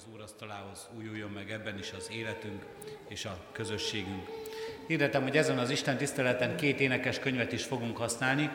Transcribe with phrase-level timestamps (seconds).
[0.00, 2.62] az úrasztalához újuljon meg ebben is az életünk
[3.08, 4.28] és a közösségünk.
[4.86, 8.50] Hirdetem, hogy ezen az Isten tiszteleten két énekes könyvet is fogunk használni.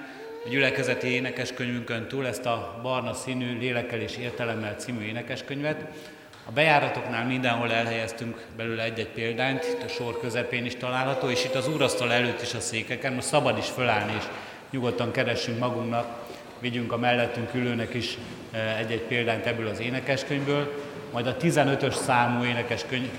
[0.45, 5.87] A gyülekezeti énekeskönyvünkön túl ezt a barna színű Lélekkel és értelemmel című énekeskönyvet.
[6.45, 11.55] A bejáratoknál mindenhol elhelyeztünk belőle egy-egy példányt, itt a sor közepén is található, és itt
[11.55, 14.23] az úrasztal előtt is a székeken, most szabad is fölállni, és
[14.69, 16.23] nyugodtan keressünk magunknak,
[16.59, 18.17] vigyünk a mellettünk ülőnek is
[18.51, 23.09] eh, egy-egy példányt ebből az énekeskönyvből, majd a 15-ös számú, énekeskönyv,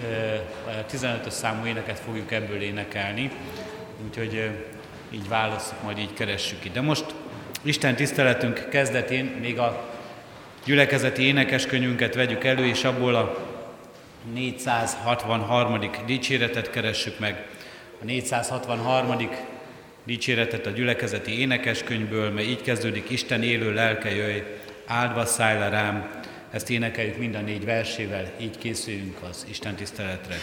[0.92, 3.30] 15-ös eh, számú éneket fogjuk ebből énekelni,
[4.06, 4.50] úgyhogy
[5.10, 6.68] így válaszok, majd így keressük ki.
[6.68, 7.04] De most
[7.62, 9.84] Isten tiszteletünk kezdetén még a
[10.64, 13.38] gyülekezeti énekeskönyvünket vegyük elő, és abból a
[14.34, 15.78] 463.
[16.06, 17.46] dicséretet keressük meg.
[18.02, 19.28] A 463.
[20.04, 24.42] dicséretet a gyülekezeti énekeskönyvből, mely így kezdődik, Isten élő lelke jöjj,
[24.86, 26.24] áldva szállj le rám.
[26.56, 30.34] Ezt énekeljük mind a négy versével, így készüljünk az Isten tiszteletre.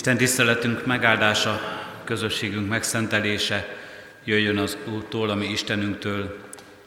[0.00, 1.60] Isten tiszteletünk megáldása,
[2.04, 3.76] közösségünk megszentelése
[4.24, 6.38] jöjjön az Úrtól, ami Istenünktől,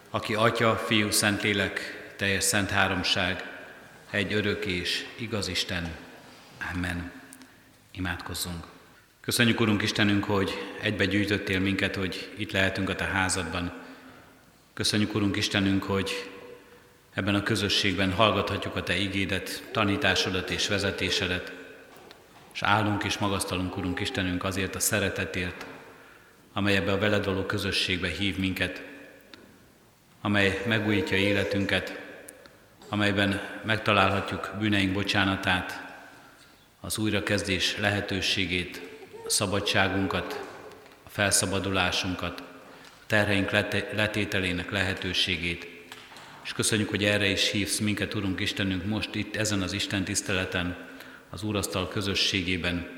[0.10, 3.44] aki Atya, Fiú, Szentlélek, teljes szent háromság,
[4.10, 5.95] egy örök és igaz Isten.
[6.74, 7.12] Amen.
[7.92, 8.65] Imádkozzunk.
[9.21, 10.51] Köszönjük, Urunk Istenünk, hogy
[10.81, 13.74] egybe gyűjtöttél minket, hogy itt lehetünk a Te házadban.
[14.74, 16.30] Köszönjük, Urunk Istenünk, hogy
[17.13, 21.62] ebben a közösségben hallgathatjuk a Te igédet, tanításodat és vezetésedet,
[22.53, 25.65] és állunk és magasztalunk, Urunk Istenünk, azért a szeretetért,
[26.53, 28.83] amely ebbe a veled való közösségbe hív minket,
[30.21, 32.01] amely megújítja életünket,
[32.89, 35.81] amelyben megtalálhatjuk bűneink bocsánatát,
[36.81, 38.81] az újrakezdés lehetőségét,
[39.25, 40.44] a szabadságunkat,
[41.03, 43.51] a felszabadulásunkat, a terheink
[43.95, 45.67] letételének lehetőségét.
[46.44, 50.92] És köszönjük, hogy erre is hívsz minket, Urunk Istenünk, most itt ezen az Isten tiszteleten,
[51.33, 52.89] az Úrasztal közösségében,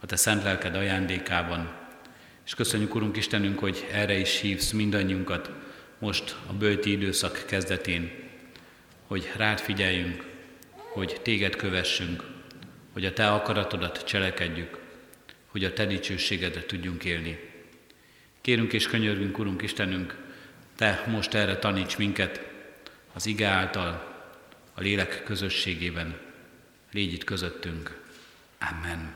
[0.00, 1.72] a Te szent lelked ajándékában.
[2.44, 5.50] És köszönjük, Urunk Istenünk, hogy erre is hívsz mindannyiunkat
[5.98, 8.12] most a bőti időszak kezdetén,
[9.06, 10.24] hogy rád figyeljünk,
[10.74, 12.24] hogy téged kövessünk,
[12.92, 14.78] hogy a te akaratodat cselekedjük,
[15.46, 17.38] hogy a te dicsőségedre tudjunk élni.
[18.40, 20.16] Kérünk és könyörgünk, Urunk Istenünk,
[20.76, 22.40] te most erre taníts minket
[23.12, 24.14] az ige által,
[24.74, 26.30] a lélek közösségében.
[26.92, 28.00] Légy itt közöttünk.
[28.70, 29.14] Amen.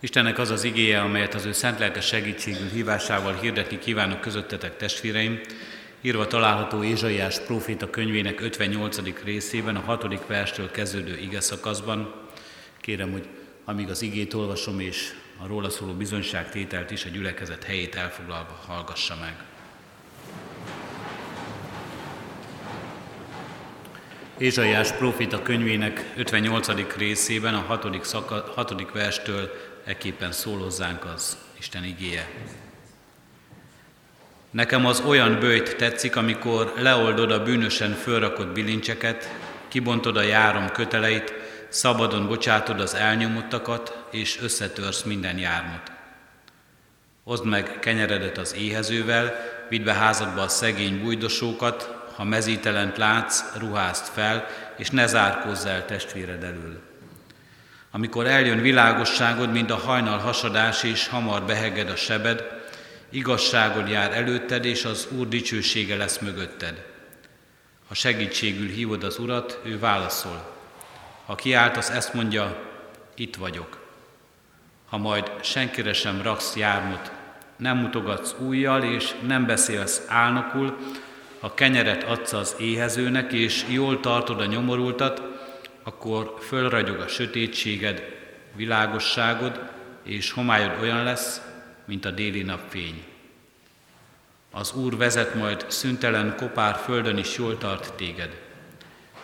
[0.00, 5.40] Istennek az az igéje, amelyet az ő szent lelke segítségül hívásával hirdetni kívánok közöttetek testvéreim,
[6.00, 9.22] írva található Ézsaiás próféta könyvének 58.
[9.24, 10.26] részében, a 6.
[10.26, 12.14] verstől kezdődő ige szakaszban.
[12.80, 13.28] Kérem, hogy
[13.64, 15.12] amíg az igét olvasom és
[15.42, 19.55] a róla szóló bizonyságtételt is a gyülekezet helyét elfoglalva hallgassa meg.
[24.38, 26.96] Ézsaiás prófita könyvének 58.
[26.96, 28.04] részében a 6.
[28.04, 28.92] Szaka, 6.
[28.92, 29.50] verstől
[29.84, 32.28] eképpen szól az Isten igéje.
[34.50, 39.34] Nekem az olyan bőjt tetszik, amikor leoldod a bűnösen fölrakott bilincseket,
[39.68, 41.32] kibontod a járom köteleit,
[41.68, 45.92] szabadon bocsátod az elnyomottakat, és összetörsz minden jármot.
[47.24, 49.34] Oszd meg kenyeredet az éhezővel,
[49.68, 54.46] vidd be házadba a szegény bújdosókat, ha mezítelent látsz, ruházd fel,
[54.76, 56.80] és ne zárkózz el testvéred elől.
[57.90, 62.44] Amikor eljön világosságod, mint a hajnal hasadás, és hamar beheged a sebed,
[63.10, 66.84] igazságod jár előtted, és az Úr dicsősége lesz mögötted.
[67.88, 70.54] Ha segítségül hívod az Urat, ő válaszol.
[71.26, 72.56] Ha kiáltasz, ezt mondja,
[73.14, 73.84] itt vagyok.
[74.88, 77.12] Ha majd senkire sem raksz jármot,
[77.56, 80.76] nem mutogatsz újjal, és nem beszélsz álnokul,
[81.40, 85.22] ha kenyeret adsz az éhezőnek, és jól tartod a nyomorultat,
[85.82, 88.14] akkor fölragyog a sötétséged,
[88.54, 89.60] világosságod,
[90.02, 91.40] és homályod olyan lesz,
[91.84, 93.04] mint a déli napfény.
[94.50, 98.40] Az Úr vezet majd szüntelen kopár földön is jól tart téged.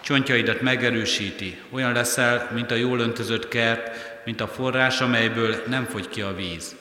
[0.00, 3.90] Csontjaidat megerősíti, olyan leszel, mint a jól öntözött kert,
[4.24, 6.76] mint a forrás, amelyből nem fogy ki a víz.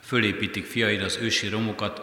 [0.00, 2.00] Fölépítik fiaid az ősi romokat,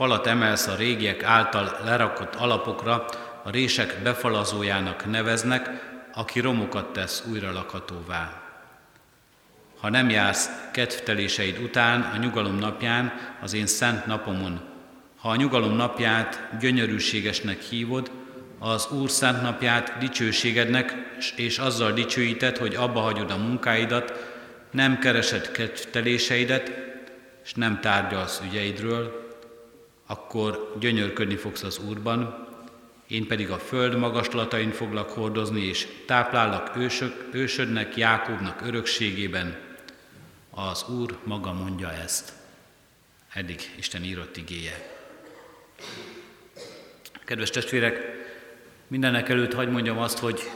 [0.00, 3.04] falat emelsz a régiek által lerakott alapokra,
[3.42, 5.70] a rések befalazójának neveznek,
[6.14, 8.42] aki romokat tesz újra lakhatóvá.
[9.80, 13.12] Ha nem jársz kedvteléseid után a nyugalom napján,
[13.42, 14.60] az én szent napomon,
[15.16, 18.10] ha a nyugalom napját gyönyörűségesnek hívod,
[18.58, 20.94] az Úr szent napját dicsőségednek,
[21.36, 24.12] és azzal dicsőíted, hogy abba hagyod a munkáidat,
[24.70, 26.72] nem keresed kedvteléseidet,
[27.44, 29.19] és nem tárgyalsz ügyeidről,
[30.10, 32.48] akkor gyönyörködni fogsz az Úrban,
[33.08, 39.58] én pedig a föld magaslatain foglak hordozni, és táplállak ősök, ősödnek, Jákobnak örökségében.
[40.50, 42.32] Az Úr maga mondja ezt.
[43.32, 44.98] Eddig Isten írott igéje.
[47.24, 48.00] Kedves testvérek,
[48.86, 50.50] mindenek előtt hagyd mondjam azt, hogy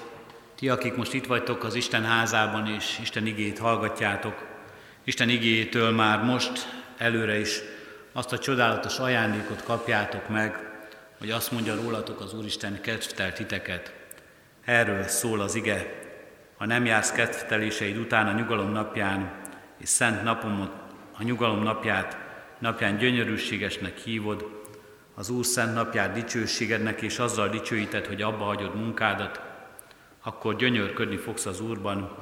[0.55, 4.47] ti, akik most itt vagytok az Isten házában, és Isten igét hallgatjátok,
[5.05, 7.61] Isten igétől már most előre is
[8.17, 10.73] azt a csodálatos ajándékot kapjátok meg,
[11.19, 13.95] hogy azt mondja rólatok az Úristen kedvtelt titeket.
[14.65, 16.03] Erről szól az ige,
[16.57, 19.33] ha nem jársz kedvteléseid után a nyugalom napján,
[19.79, 20.73] és szent napomot,
[21.19, 22.19] a nyugalom napját,
[22.59, 24.63] napján gyönyörűségesnek hívod,
[25.15, 29.41] az Úr szent napját dicsőségednek, és azzal dicsőíted, hogy abba hagyod munkádat,
[30.23, 32.17] akkor gyönyörködni fogsz az Úrban,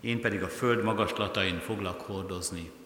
[0.00, 2.77] én pedig a föld magaslatain foglak hordozni.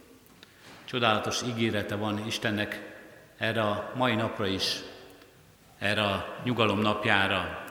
[0.92, 2.94] Csodálatos ígérete van Istennek
[3.36, 4.76] erre a mai napra is,
[5.78, 7.64] erre a nyugalom napjára,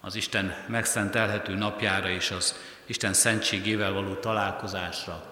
[0.00, 2.54] az Isten megszentelhető napjára és az
[2.86, 5.22] Isten szentségével való találkozásra.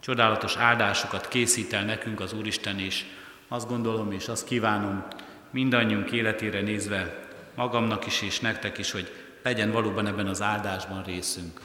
[0.00, 3.04] Csodálatos áldásokat készít el nekünk az Úristen, és
[3.48, 5.04] azt gondolom és azt kívánom
[5.50, 11.60] mindannyiunk életére nézve, magamnak is és nektek is, hogy legyen valóban ebben az áldásban részünk.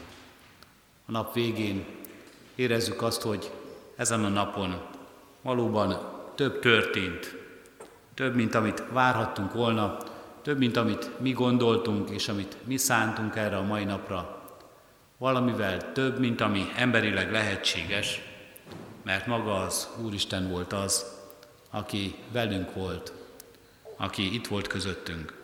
[1.06, 1.86] A nap végén
[2.56, 3.52] érezzük azt, hogy
[3.96, 4.82] ezen a napon
[5.42, 5.98] valóban
[6.36, 7.36] több történt,
[8.14, 9.98] több, mint amit várhattunk volna,
[10.42, 14.42] több, mint amit mi gondoltunk, és amit mi szántunk erre a mai napra.
[15.18, 18.22] Valamivel több, mint ami emberileg lehetséges,
[19.04, 21.06] mert maga az Úristen volt az,
[21.70, 23.14] aki velünk volt,
[23.98, 25.40] aki itt volt közöttünk.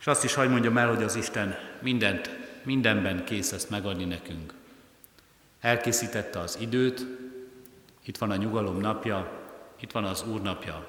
[0.00, 2.30] És azt is hagyd mondjam el, hogy az Isten mindent,
[2.62, 4.54] mindenben kész ezt megadni nekünk.
[5.60, 7.06] Elkészítette az időt,
[8.06, 9.30] itt van a nyugalom napja,
[9.80, 10.86] itt van az Úr napja.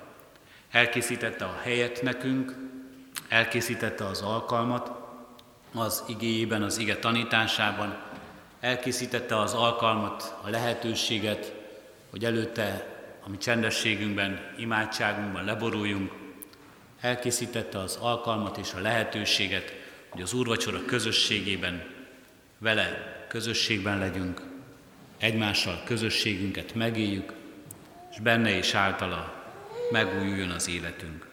[0.71, 2.55] Elkészítette a helyet nekünk,
[3.27, 4.91] elkészítette az alkalmat,
[5.73, 7.97] az igéjében, az ige tanításában,
[8.59, 11.53] elkészítette az alkalmat, a lehetőséget,
[12.09, 12.95] hogy előtte
[13.25, 16.11] a mi csendességünkben, imádságunkban leboruljunk,
[17.01, 19.73] elkészítette az alkalmat és a lehetőséget,
[20.09, 21.83] hogy az Úrvacsora közösségében
[22.57, 24.41] vele közösségben legyünk,
[25.17, 27.33] egymással közösségünket megéljük,
[28.11, 29.45] és benne és általa
[29.91, 31.27] megújuljon az életünk.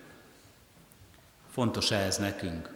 [1.52, 2.68] Fontos ez nekünk.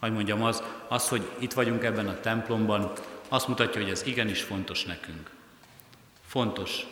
[0.00, 2.92] Hogy mondjam, az, az, hogy itt vagyunk ebben a templomban,
[3.28, 5.30] azt mutatja, hogy ez igenis fontos nekünk.
[6.26, 6.86] Fontos,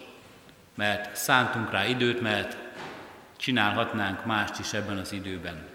[0.75, 2.56] mert szántunk rá időt, mert
[3.37, 5.68] csinálhatnánk mást is ebben az időben.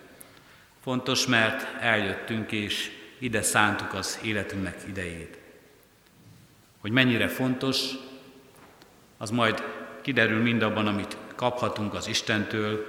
[0.84, 5.38] Fontos, mert eljöttünk és ide szántuk az életünknek idejét.
[6.82, 7.92] Hogy mennyire fontos,
[9.18, 9.64] az majd
[10.02, 12.86] kiderül mindabban, amit kaphatunk az Istentől,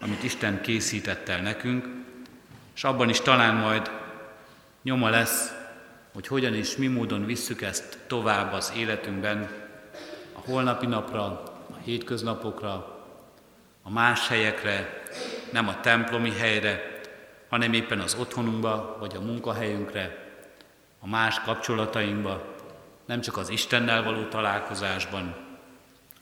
[0.00, 1.86] amit Isten készített el nekünk,
[2.74, 3.90] és abban is talán majd
[4.82, 5.52] nyoma lesz,
[6.12, 9.50] hogy hogyan és mi módon visszük ezt tovább az életünkben,
[10.32, 11.22] a holnapi napra,
[11.70, 12.72] a hétköznapokra,
[13.82, 15.02] a más helyekre,
[15.52, 17.00] nem a templomi helyre,
[17.48, 20.32] hanem éppen az otthonunkba, vagy a munkahelyünkre,
[21.00, 22.55] a más kapcsolatainkba,
[23.06, 25.36] nem csak az Istennel való találkozásban,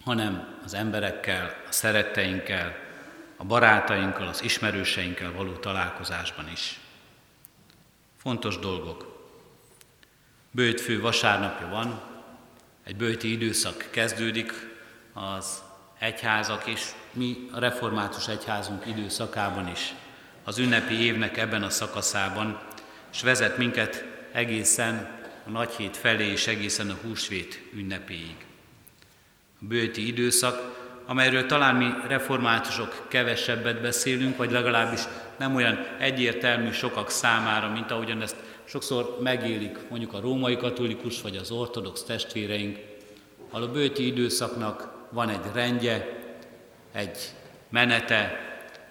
[0.04, 2.76] hanem az emberekkel, a szeretteinkkel,
[3.36, 6.80] a barátainkkal, az ismerőseinkkel való találkozásban is.
[8.16, 9.12] Fontos dolgok.
[10.50, 12.00] Bőjtfő vasárnapja van,
[12.84, 14.52] egy bőti időszak kezdődik,
[15.12, 15.62] az
[15.98, 19.94] egyházak és mi a református egyházunk időszakában is,
[20.44, 22.60] az ünnepi évnek ebben a szakaszában,
[23.12, 25.13] és vezet minket egészen
[25.46, 28.36] a nagyhét felé és egészen a húsvét ünnepéig.
[29.60, 35.00] A bőti időszak, amelyről talán mi reformátusok kevesebbet beszélünk, vagy legalábbis
[35.36, 41.36] nem olyan egyértelmű sokak számára, mint ahogyan ezt sokszor megélik mondjuk a római katolikus vagy
[41.36, 42.78] az ortodox testvéreink,
[43.50, 46.22] a bőti időszaknak van egy rendje,
[46.92, 47.18] egy
[47.68, 48.38] menete,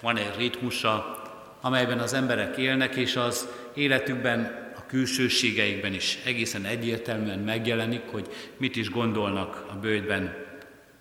[0.01, 1.21] van egy ritmusa,
[1.61, 4.62] amelyben az emberek élnek, és az életükben,
[4.93, 10.35] külsőségeikben is egészen egyértelműen megjelenik, hogy mit is gondolnak a bőjtben,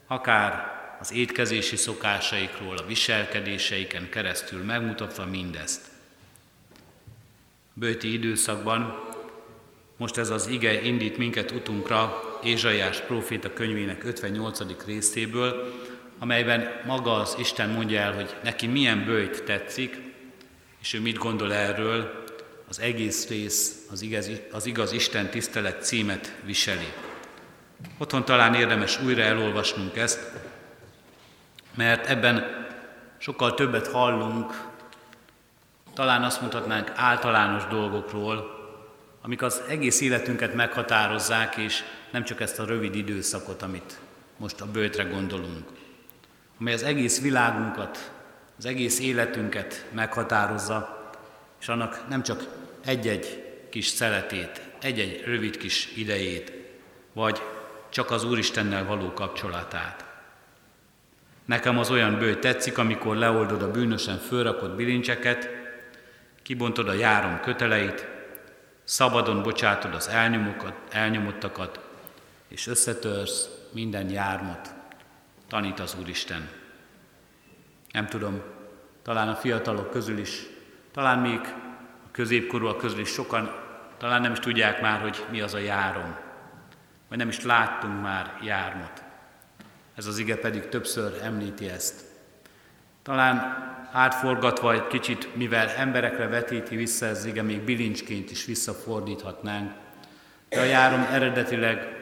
[0.06, 5.80] akár az étkezési szokásaikról, a viselkedéseiken keresztül megmutatva mindezt.
[7.74, 9.08] Bőti időszakban
[9.96, 14.84] most ez az ige indít minket utunkra Ézsaiás próféta könyvének 58.
[14.86, 15.72] részéből,
[16.18, 20.00] amelyben maga az Isten mondja el, hogy neki milyen bőjt tetszik,
[20.80, 22.21] és ő mit gondol erről,
[22.72, 26.92] az egész rész az igaz, az igaz Isten tisztelet címet viseli.
[27.98, 30.30] Otthon talán érdemes újra elolvasnunk ezt,
[31.74, 32.66] mert ebben
[33.18, 34.70] sokkal többet hallunk,
[35.94, 38.50] talán azt mondhatnánk általános dolgokról,
[39.22, 43.98] amik az egész életünket meghatározzák, és nem csak ezt a rövid időszakot, amit
[44.36, 45.68] most a bőtre gondolunk,
[46.60, 48.12] amely az egész világunkat,
[48.58, 51.00] az egész életünket meghatározza,
[51.60, 56.52] és annak nem csak egy-egy kis szeletét, egy-egy rövid kis idejét,
[57.12, 57.42] vagy
[57.88, 60.04] csak az Úristennel való kapcsolatát.
[61.44, 65.48] Nekem az olyan bőj tetszik, amikor leoldod a bűnösen fölrakott bilincseket,
[66.42, 68.06] kibontod a járom köteleit,
[68.84, 70.10] szabadon bocsátod az
[70.90, 71.80] elnyomottakat,
[72.48, 74.74] és összetörsz minden jármot,
[75.48, 76.48] tanít az Úristen.
[77.92, 78.42] Nem tudom,
[79.02, 80.42] talán a fiatalok közül is,
[80.92, 81.40] talán még
[82.12, 83.62] középkorúak közül is sokan
[84.02, 86.16] talán nem is tudják már, hogy mi az a járom,
[87.08, 89.02] vagy nem is láttunk már jármot.
[89.96, 92.04] Ez az ige pedig többször említi ezt.
[93.02, 93.36] Talán
[93.92, 99.72] átforgatva egy kicsit, mivel emberekre vetíti vissza ez ige, még bilincsként is visszafordíthatnánk.
[100.48, 101.98] De a járom eredetileg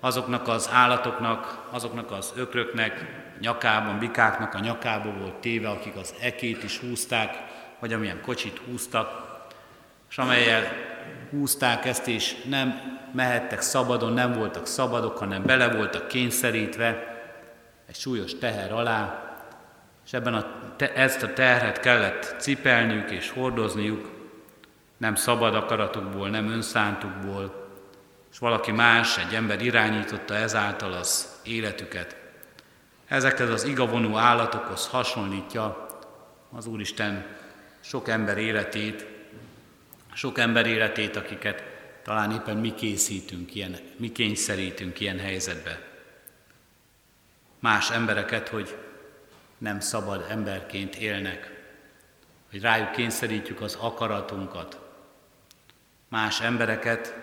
[0.00, 3.06] azoknak az állatoknak, azoknak az ökröknek,
[3.40, 7.36] nyakában, bikáknak a nyakába volt téve, akik az ekét is húzták,
[7.78, 9.31] vagy amilyen kocsit húztak,
[10.12, 10.72] és amelyel
[11.30, 17.16] húzták ezt, és nem mehettek szabadon, nem voltak szabadok, hanem bele voltak kényszerítve
[17.88, 19.22] egy súlyos teher alá,
[20.04, 24.10] és ebben a, te, ezt a terhet kellett cipelniük és hordozniuk,
[24.96, 27.68] nem szabad akaratukból, nem önszántukból,
[28.32, 32.16] és valaki más, egy ember irányította ezáltal az életüket.
[33.06, 35.86] Ezekhez az igavonó állatokhoz hasonlítja
[36.56, 37.26] az Úristen
[37.80, 39.06] sok ember életét,
[40.14, 41.62] sok ember életét, akiket
[42.02, 45.90] talán éppen mi készítünk, ilyen, mi kényszerítünk ilyen helyzetbe.
[47.58, 48.76] Más embereket, hogy
[49.58, 51.60] nem szabad emberként élnek,
[52.50, 54.80] hogy rájuk kényszerítjük az akaratunkat.
[56.08, 57.14] Más embereket,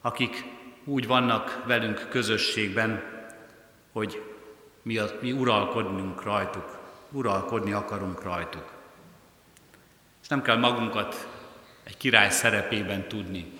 [0.00, 0.44] akik
[0.84, 3.02] úgy vannak velünk közösségben,
[3.92, 4.22] hogy
[4.82, 6.78] mi, a, mi uralkodnunk rajtuk,
[7.10, 8.72] uralkodni akarunk rajtuk.
[10.22, 11.28] És nem kell magunkat
[11.84, 13.52] egy király szerepében tudni.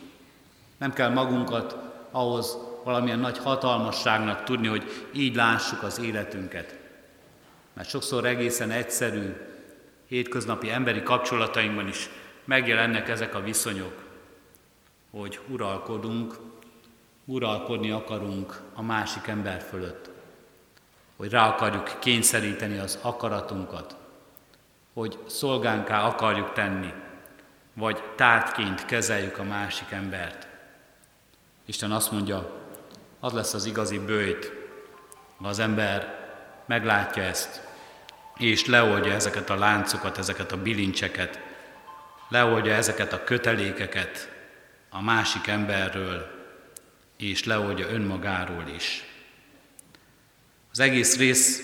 [0.76, 1.76] Nem kell magunkat
[2.10, 6.78] ahhoz valamilyen nagy hatalmasságnak tudni, hogy így lássuk az életünket.
[7.72, 9.36] Mert sokszor egészen egyszerű,
[10.06, 12.08] hétköznapi emberi kapcsolatainkban is
[12.44, 14.02] megjelennek ezek a viszonyok,
[15.10, 16.34] hogy uralkodunk,
[17.24, 20.10] uralkodni akarunk a másik ember fölött,
[21.16, 23.96] hogy rá akarjuk kényszeríteni az akaratunkat,
[24.92, 26.92] hogy szolgánká akarjuk tenni,
[27.74, 30.46] vagy tárgyként kezeljük a másik embert.
[31.64, 32.62] Isten azt mondja,
[33.20, 34.52] az lesz az igazi bőjt,
[35.36, 36.22] ha az ember
[36.66, 37.62] meglátja ezt,
[38.36, 41.40] és leoldja ezeket a láncokat, ezeket a bilincseket,
[42.28, 44.30] leoldja ezeket a kötelékeket
[44.90, 46.26] a másik emberről,
[47.16, 49.04] és leoldja önmagáról is.
[50.72, 51.62] Az egész rész,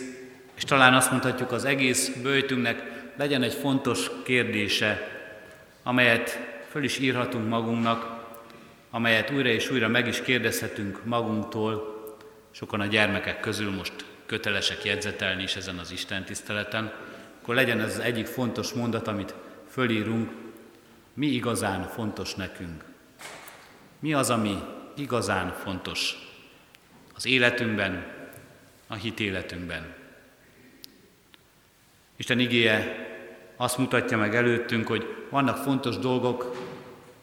[0.54, 2.82] és talán azt mondhatjuk, az egész bőjtünknek
[3.16, 5.19] legyen egy fontos kérdése,
[5.90, 8.24] amelyet föl is írhatunk magunknak,
[8.90, 12.04] amelyet újra és újra meg is kérdezhetünk magunktól,
[12.50, 13.92] sokan a gyermekek közül most
[14.26, 16.92] kötelesek jegyzetelni is ezen az Isten tiszteleten,
[17.40, 19.34] akkor legyen ez az egyik fontos mondat, amit
[19.68, 20.30] fölírunk,
[21.14, 22.84] mi igazán fontos nekünk.
[23.98, 24.62] Mi az, ami
[24.96, 26.14] igazán fontos
[27.14, 28.06] az életünkben,
[28.86, 29.94] a hitéletünkben.
[32.16, 33.08] Isten igéje
[33.56, 36.56] azt mutatja meg előttünk, hogy vannak fontos dolgok,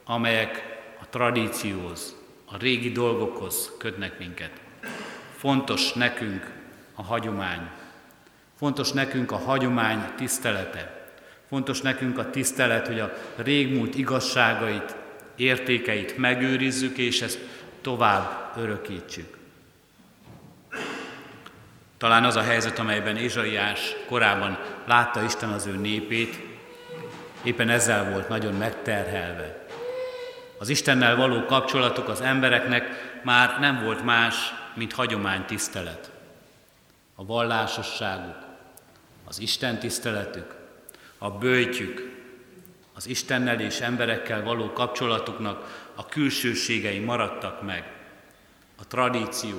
[0.05, 2.15] amelyek a tradícióhoz,
[2.45, 4.51] a régi dolgokhoz kötnek minket.
[5.37, 6.51] Fontos nekünk
[6.95, 7.69] a hagyomány.
[8.57, 11.09] Fontos nekünk a hagyomány tisztelete.
[11.49, 14.95] Fontos nekünk a tisztelet, hogy a régmúlt igazságait,
[15.35, 17.39] értékeit megőrizzük, és ezt
[17.81, 19.37] tovább örökítsük.
[21.97, 26.39] Talán az a helyzet, amelyben Ézsaiás korábban látta Isten az ő népét,
[27.43, 29.65] éppen ezzel volt nagyon megterhelve.
[30.57, 34.35] Az Istennel való kapcsolatuk az embereknek már nem volt más,
[34.75, 36.11] mint hagyomány tisztelet.
[37.15, 38.45] A vallásosságuk,
[39.25, 40.55] az Isten tiszteletük,
[41.17, 42.15] a bőjtjük,
[42.93, 47.91] az Istennel és emberekkel való kapcsolatuknak a külsőségei maradtak meg.
[48.75, 49.57] A tradíció,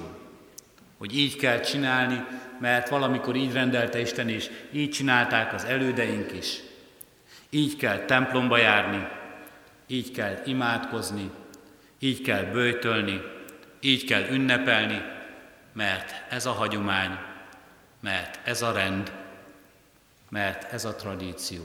[0.98, 2.24] hogy így kell csinálni,
[2.60, 6.60] mert valamikor így rendelte Isten, és így csinálták az elődeink is.
[7.50, 9.08] Így kell templomba járni,
[9.86, 11.30] így kell imádkozni,
[11.98, 13.22] így kell bőjtölni,
[13.80, 15.02] így kell ünnepelni,
[15.72, 17.18] mert ez a hagyomány,
[18.00, 19.12] mert ez a rend,
[20.28, 21.62] mert ez a tradíció.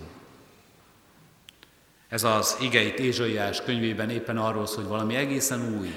[2.09, 5.95] Ez az igeit Ézsaiás könyvében éppen arról szól, hogy valami egészen új,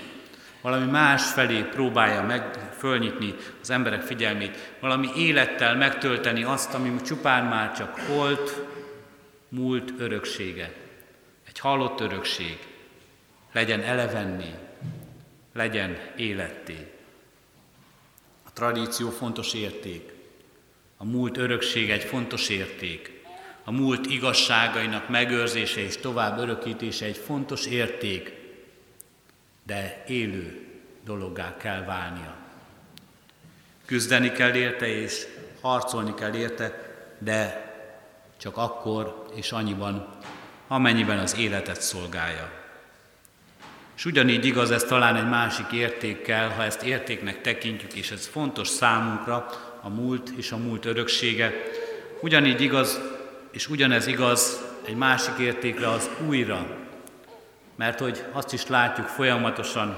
[0.61, 7.45] valami más felé próbálja meg fölnyitni az emberek figyelmét, valami élettel megtölteni azt, ami csupán
[7.45, 8.67] már csak holt,
[9.49, 10.73] múlt öröksége.
[11.49, 12.59] Egy halott örökség.
[13.53, 14.55] Legyen elevenni,
[15.53, 16.93] legyen életté.
[18.45, 20.13] A tradíció fontos érték.
[20.97, 23.25] A múlt örökség egy fontos érték.
[23.65, 28.33] A múlt igazságainak megőrzése és tovább örökítése egy fontos érték,
[29.63, 30.67] de élő
[31.05, 32.37] dologgá kell válnia.
[33.85, 35.27] Küzdeni kell érte és
[35.61, 37.66] harcolni kell érte, de
[38.39, 40.09] csak akkor és annyiban,
[40.69, 42.51] amennyiben az életet szolgálja.
[43.97, 48.69] És ugyanígy igaz ez talán egy másik értékkel, ha ezt értéknek tekintjük, és ez fontos
[48.69, 49.47] számunkra,
[49.83, 51.53] a múlt és a múlt öröksége.
[52.21, 53.01] Ugyanígy igaz,
[53.51, 56.67] és ugyanez igaz egy másik értékre az újra,
[57.77, 59.97] mert hogy azt is látjuk folyamatosan,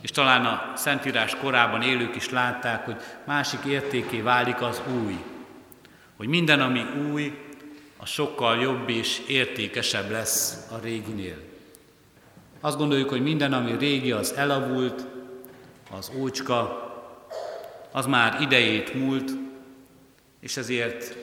[0.00, 5.16] és talán a Szentírás korában élők is látták, hogy másik értéké válik az új.
[6.16, 7.38] Hogy minden, ami új,
[7.96, 11.36] a sokkal jobb és értékesebb lesz a réginél.
[12.60, 15.06] Azt gondoljuk, hogy minden, ami régi, az elavult,
[15.90, 16.84] az ócska,
[17.90, 19.30] az már idejét múlt,
[20.40, 21.16] és ezért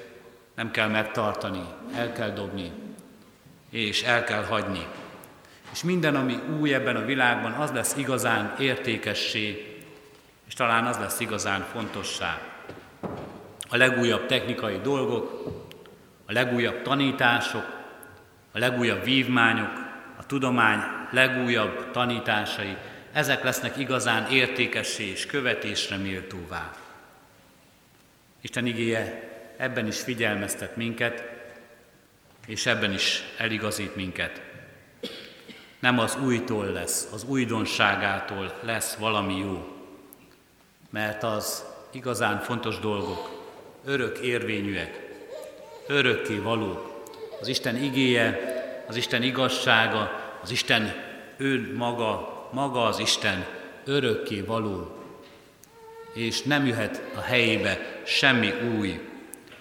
[0.56, 1.64] nem kell megtartani,
[1.96, 2.72] el kell dobni,
[3.70, 4.88] és el kell hagyni.
[5.72, 9.68] És minden, ami új ebben a világban, az lesz igazán értékessé,
[10.48, 12.42] És talán az lesz igazán fontossá.
[13.70, 15.44] A legújabb technikai dolgok,
[16.26, 17.82] a legújabb tanítások,
[18.52, 19.72] a legújabb vívmányok,
[20.18, 20.80] a tudomány
[21.12, 22.78] legújabb tanításai,
[23.12, 26.72] ezek lesznek igazán értékessé és követésre méltóvá.
[28.42, 31.24] Isten igéje ebben is figyelmeztet minket,
[32.46, 34.42] és ebben is eligazít minket.
[35.80, 39.78] Nem az újtól lesz, az újdonságától lesz valami jó,
[40.90, 43.44] mert az igazán fontos dolgok,
[43.86, 45.03] örök érvényűek,
[45.88, 47.04] örökké valók.
[47.42, 48.40] Az Isten igéje,
[48.88, 50.94] az Isten igazsága, az Isten
[51.38, 53.46] ő maga, maga az Isten
[53.86, 54.98] örökké való.
[56.14, 59.00] És nem jöhet a helyébe semmi új,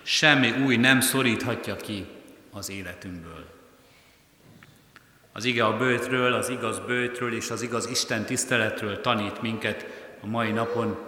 [0.03, 2.07] semmi új nem szoríthatja ki
[2.53, 3.45] az életünkből.
[5.33, 9.87] Az ige a bőtről, az igaz bőtről és az igaz Isten tiszteletről tanít minket
[10.21, 10.99] a mai napon,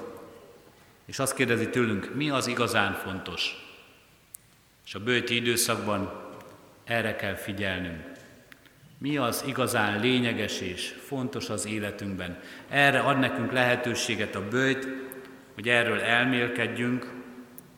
[1.07, 3.63] és azt kérdezi tőlünk, mi az igazán fontos.
[4.87, 6.23] És a bőti időszakban
[6.85, 8.12] erre kell figyelnünk.
[8.99, 12.38] Mi az igazán lényeges és fontos az életünkben.
[12.68, 14.88] Erre ad nekünk lehetőséget a bőjt,
[15.55, 17.12] hogy erről elmélkedjünk,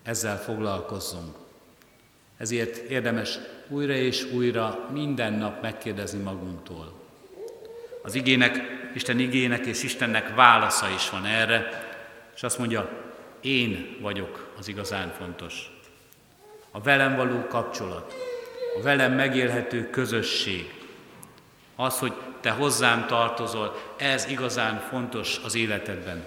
[0.03, 1.37] ezzel foglalkozzunk.
[2.37, 3.38] Ezért érdemes
[3.69, 7.01] újra és újra minden nap megkérdezni magunktól.
[8.03, 8.61] Az igének,
[8.95, 11.88] Isten igének és Istennek válasza is van erre,
[12.35, 13.05] és azt mondja,
[13.40, 15.76] én vagyok az igazán fontos.
[16.77, 18.15] A velem való kapcsolat,
[18.79, 20.75] a velem megélhető közösség,
[21.77, 26.25] az, hogy te hozzám tartozol, ez igazán fontos az életedben.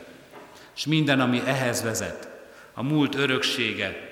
[0.76, 2.30] És minden, ami ehhez vezet,
[2.74, 4.10] a múlt öröksége,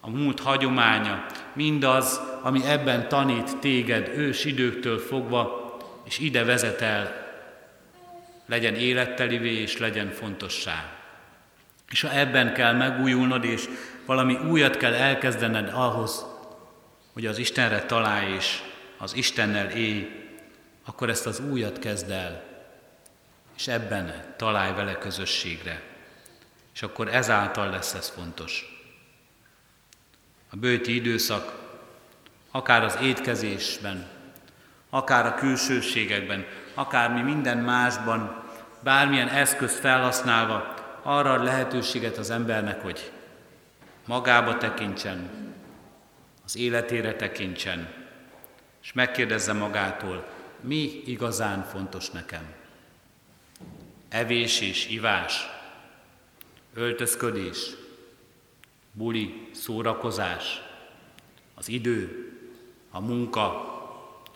[0.00, 7.26] a múlt hagyománya, mindaz, ami ebben tanít téged ős időktől fogva, és ide vezet el,
[8.46, 10.97] legyen élettelivé és legyen fontossá.
[11.90, 13.68] És ha ebben kell megújulnod, és
[14.06, 16.24] valami újat kell elkezdened ahhoz,
[17.12, 18.62] hogy az Istenre találj és
[18.98, 20.26] az Istennel élj,
[20.84, 22.44] akkor ezt az újat kezd el,
[23.56, 25.82] és ebben találj vele közösségre.
[26.74, 28.82] És akkor ezáltal lesz ez fontos.
[30.50, 31.52] A bőti időszak,
[32.50, 34.06] akár az étkezésben,
[34.90, 38.42] akár a külsőségekben, akár mi minden másban,
[38.82, 40.74] bármilyen eszköz felhasználva,
[41.08, 43.12] arra ad lehetőséget az embernek, hogy
[44.06, 45.30] magába tekintsen,
[46.44, 47.88] az életére tekintsen,
[48.82, 50.28] és megkérdezze magától,
[50.60, 52.52] mi igazán fontos nekem.
[54.08, 55.48] Evés és ivás,
[56.74, 57.70] öltözködés,
[58.92, 60.62] buli, szórakozás,
[61.54, 62.32] az idő,
[62.90, 63.46] a munka,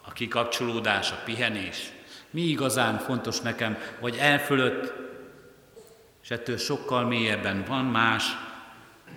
[0.02, 1.92] a kikapcsolódás, a pihenés.
[2.30, 5.10] Mi igazán fontos nekem, vagy elfölött,
[6.22, 8.24] és ettől sokkal mélyebben van más,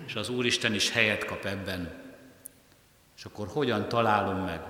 [0.06, 2.04] és az Úristen is helyet kap ebben.
[3.16, 4.60] És akkor hogyan találom meg,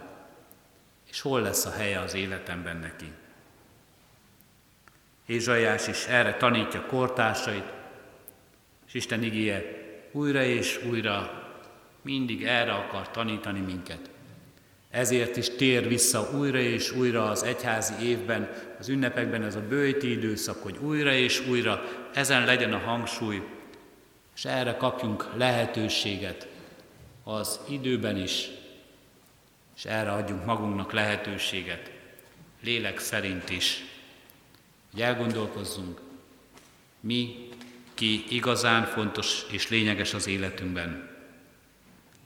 [1.11, 3.12] és hol lesz a helye az életemben neki.
[5.27, 7.72] Ézsaiás is erre tanítja kortársait,
[8.87, 11.44] és Isten igéje újra és újra
[12.03, 14.11] mindig erre akar tanítani minket.
[14.90, 20.11] Ezért is tér vissza újra és újra az egyházi évben, az ünnepekben ez a bőti
[20.11, 21.83] időszak, hogy újra és újra
[22.14, 23.42] ezen legyen a hangsúly,
[24.37, 26.49] és erre kapjunk lehetőséget
[27.25, 28.49] az időben is,
[29.77, 31.90] és erre adjunk magunknak lehetőséget,
[32.62, 33.85] lélek szerint is,
[34.90, 36.01] hogy elgondolkozzunk,
[37.01, 37.49] mi
[37.94, 41.11] ki igazán fontos és lényeges az életünkben.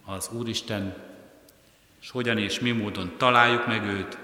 [0.05, 1.10] Az Úristen,
[2.01, 4.19] és hogyan és mi módon találjuk meg őt,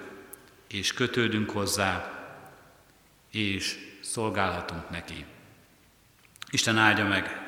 [0.68, 2.10] és kötődünk hozzá,
[3.30, 5.24] és szolgálhatunk neki.
[6.50, 7.40] Isten áldja meg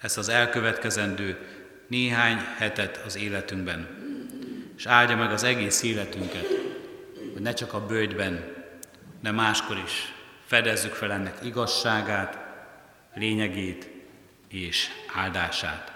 [0.00, 1.38] ezt az elkövetkezendő
[1.86, 3.88] néhány hetet az életünkben,
[4.76, 6.46] és áldja meg az egész életünket,
[7.32, 8.54] hogy ne csak a bőjtben,
[9.20, 10.12] de máskor is
[10.46, 12.38] fedezzük fel ennek igazságát,
[13.14, 13.88] lényegét
[14.48, 15.91] és áldását.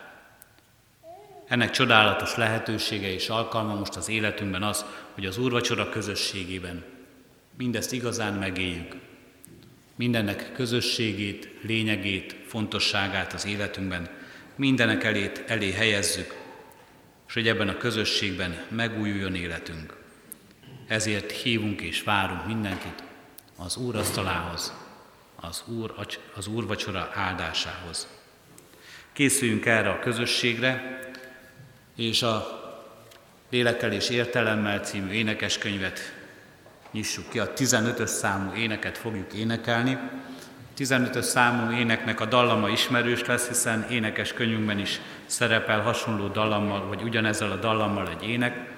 [1.48, 6.84] Ennek csodálatos lehetősége és alkalma most az életünkben az, hogy az úrvacsora közösségében
[7.56, 8.96] mindezt igazán megéljük.
[9.96, 14.08] Mindennek közösségét, lényegét, fontosságát az életünkben
[14.56, 16.34] mindenek elét elé helyezzük,
[17.28, 19.96] és hogy ebben a közösségben megújuljon életünk.
[20.86, 23.02] Ezért hívunk és várunk mindenkit
[23.56, 24.72] az Úr asztalához,
[25.36, 25.94] az Úr,
[26.34, 28.08] az Úr vacsora áldásához.
[29.12, 31.00] Készüljünk erre a közösségre,
[31.96, 32.64] és a
[33.50, 36.14] Lélekkel és Értelemmel című énekeskönyvet
[36.90, 39.98] nyissuk ki, a 15-ös számú éneket fogjuk énekelni,
[40.74, 47.02] 15 számú éneknek a dallama ismerős lesz, hiszen énekes könyvünkben is szerepel hasonló dallammal, vagy
[47.02, 48.70] ugyanezzel a dallammal egy ének.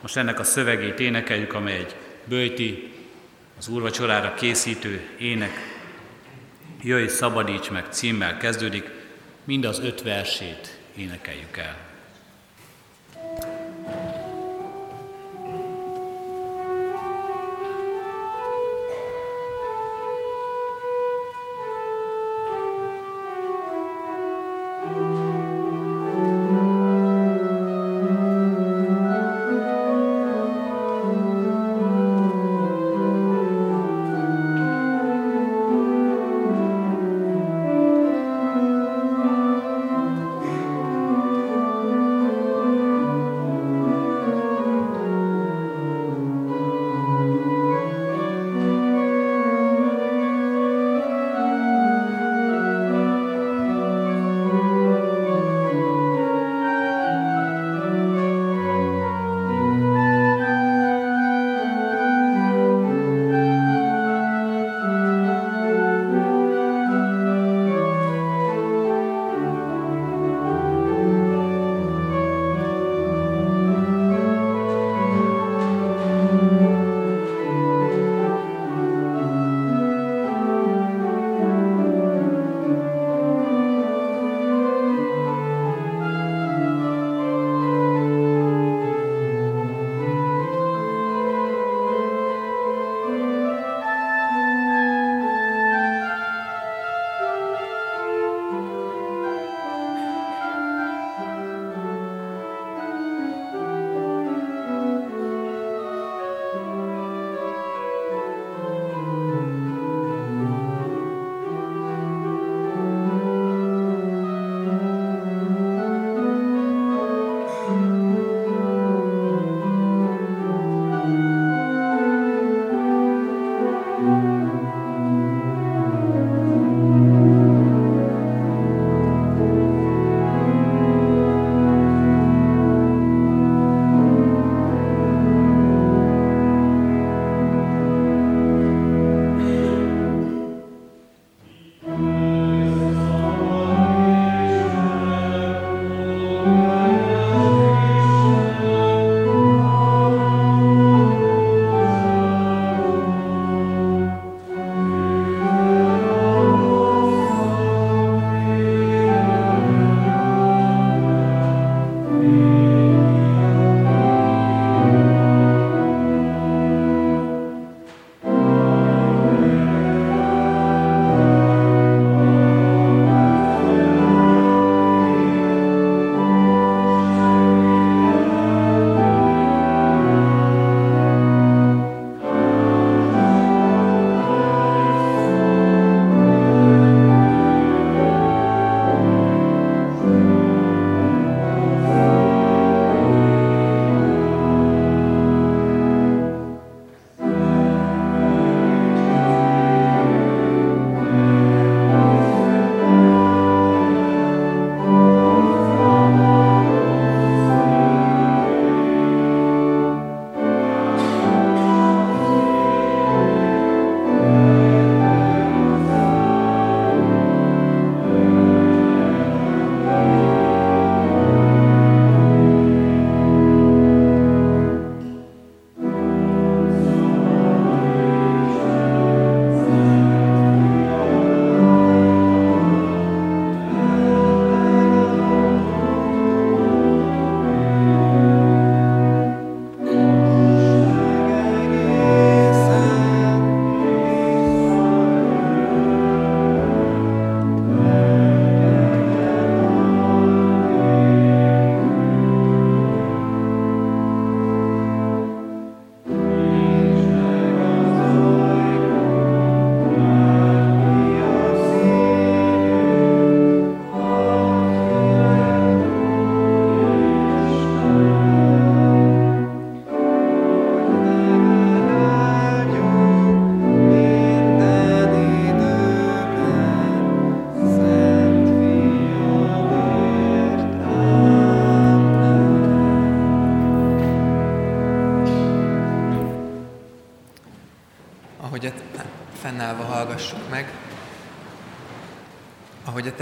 [0.00, 2.92] Most ennek a szövegét énekeljük, amely egy bőti,
[3.58, 5.52] az úrvacsorára készítő ének.
[6.82, 8.90] Jöjj, szabadíts meg címmel kezdődik,
[9.44, 11.85] mind az öt versét énekeljük el.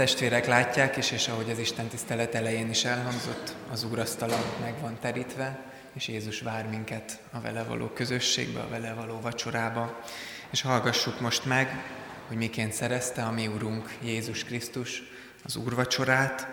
[0.05, 4.97] Testvérek látják is, és ahogy az Isten tisztelet elején is elhangzott, az úrasztala meg van
[5.01, 5.59] terítve,
[5.93, 9.99] és Jézus vár minket a vele való közösségbe, a vele való vacsorába.
[10.49, 11.83] És hallgassuk most meg,
[12.27, 15.03] hogy miként szerezte a mi Úrunk Jézus Krisztus
[15.43, 16.47] az úrvacsorát.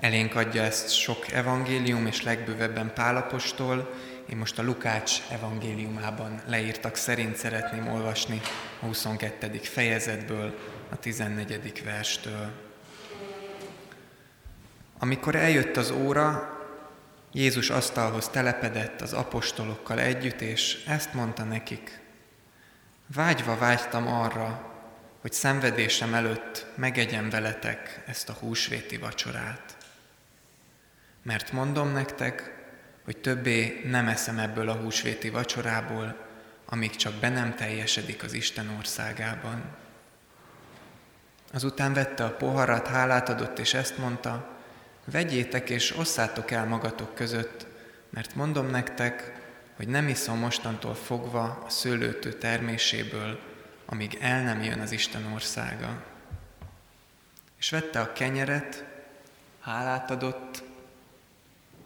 [0.00, 3.94] Elénk adja ezt sok evangélium, és legbővebben Pálapostól.
[4.30, 8.40] Én most a Lukács evangéliumában leírtak szerint szeretném olvasni
[8.80, 9.58] a 22.
[9.62, 10.54] fejezetből,
[10.90, 11.82] a 14.
[11.84, 12.65] verstől.
[14.98, 16.56] Amikor eljött az óra,
[17.32, 22.00] Jézus asztalhoz telepedett az apostolokkal együtt, és ezt mondta nekik.
[23.14, 24.74] Vágyva vágytam arra,
[25.20, 29.76] hogy szenvedésem előtt megegyem veletek ezt a húsvéti vacsorát.
[31.22, 32.54] Mert mondom nektek,
[33.04, 36.16] hogy többé nem eszem ebből a húsvéti vacsorából,
[36.66, 39.64] amíg csak be nem teljesedik az Isten országában.
[41.52, 44.55] Azután vette a poharat, hálát adott, és ezt mondta,
[45.10, 47.66] vegyétek és osszátok el magatok között,
[48.10, 49.32] mert mondom nektek,
[49.76, 53.40] hogy nem iszom mostantól fogva a szőlőtő terméséből,
[53.86, 56.04] amíg el nem jön az Isten országa.
[57.58, 58.84] És vette a kenyeret,
[59.60, 60.62] hálát adott,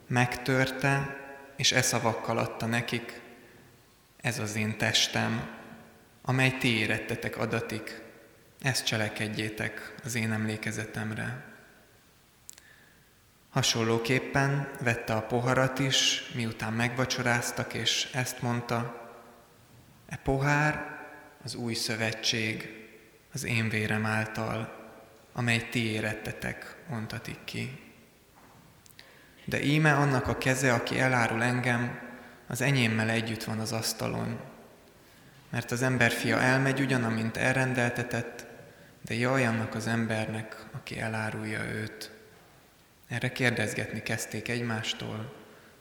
[0.06, 1.16] megtörte,
[1.56, 3.20] és e szavakkal adta nekik,
[4.20, 5.48] ez az én testem,
[6.22, 8.02] amely ti érettetek adatik,
[8.62, 11.49] ezt cselekedjétek az én emlékezetemre.
[13.50, 19.08] Hasonlóképpen vette a poharat is, miután megvacsoráztak, és ezt mondta,
[20.08, 20.98] e pohár
[21.44, 22.68] az új szövetség
[23.32, 24.78] az én vérem által,
[25.32, 27.92] amely ti érettetek, mondhatik ki.
[29.44, 31.98] De íme annak a keze, aki elárul engem,
[32.46, 34.40] az enyémmel együtt van az asztalon.
[35.50, 38.46] Mert az emberfia elmegy ugyan, amint elrendeltetett,
[39.04, 42.19] de jaj annak az embernek, aki elárulja őt.
[43.10, 45.32] Erre kérdezgetni kezdték egymástól,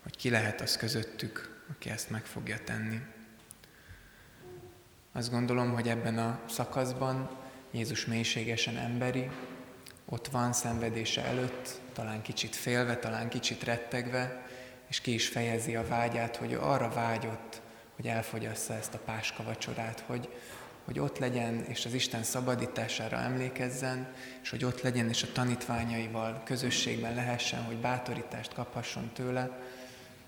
[0.04, 3.00] hogy ki lehet az közöttük, aki ezt meg fogja tenni.
[5.12, 7.30] Azt gondolom, hogy ebben a szakaszban
[7.72, 9.30] Jézus mélységesen emberi,
[10.06, 14.46] ott van szenvedése előtt, talán kicsit félve, talán kicsit rettegve,
[14.88, 17.62] és ki is fejezi a vágyát, hogy ő arra vágyott,
[17.96, 20.30] hogy elfogyassza ezt a páska vacsorát, hogy,
[20.90, 26.42] hogy ott legyen, és az Isten szabadítására emlékezzen, és hogy ott legyen, és a tanítványaival
[26.46, 29.60] közösségben lehessen, hogy bátorítást kaphasson tőle,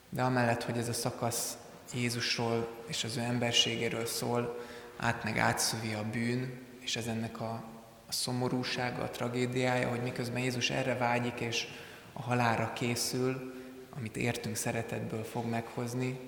[0.10, 1.58] de amellett, hogy ez a szakasz
[1.94, 4.60] Jézusról és az ő emberségéről szól,
[4.98, 7.64] át meg átszövi a bűn, és ez ennek a,
[8.08, 11.68] a szomorúsága, a tragédiája, hogy miközben Jézus erre vágyik, és
[12.14, 13.54] a halára készül,
[13.96, 16.20] amit értünk szeretetből fog meghozni,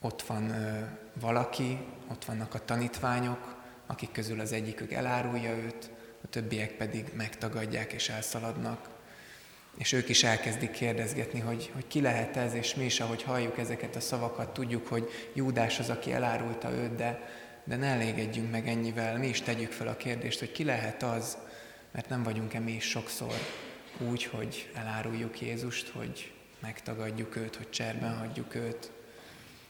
[0.00, 0.78] ott van ö,
[1.20, 1.78] valaki,
[2.10, 3.56] ott vannak a tanítványok,
[3.86, 5.90] akik közül az egyikük elárulja őt,
[6.24, 8.88] a többiek pedig megtagadják és elszaladnak.
[9.76, 13.58] És ők is elkezdik kérdezgetni, hogy, hogy ki lehet ez, és mi is, ahogy halljuk
[13.58, 17.28] ezeket a szavakat, tudjuk, hogy Júdás az, aki elárulta őt, de,
[17.64, 21.38] de ne elégedjünk meg ennyivel, mi is tegyük fel a kérdést, hogy ki lehet az,
[21.92, 23.34] mert nem vagyunk-e mi is sokszor
[24.10, 28.90] úgy, hogy eláruljuk Jézust, hogy megtagadjuk őt, hogy cserben hagyjuk őt.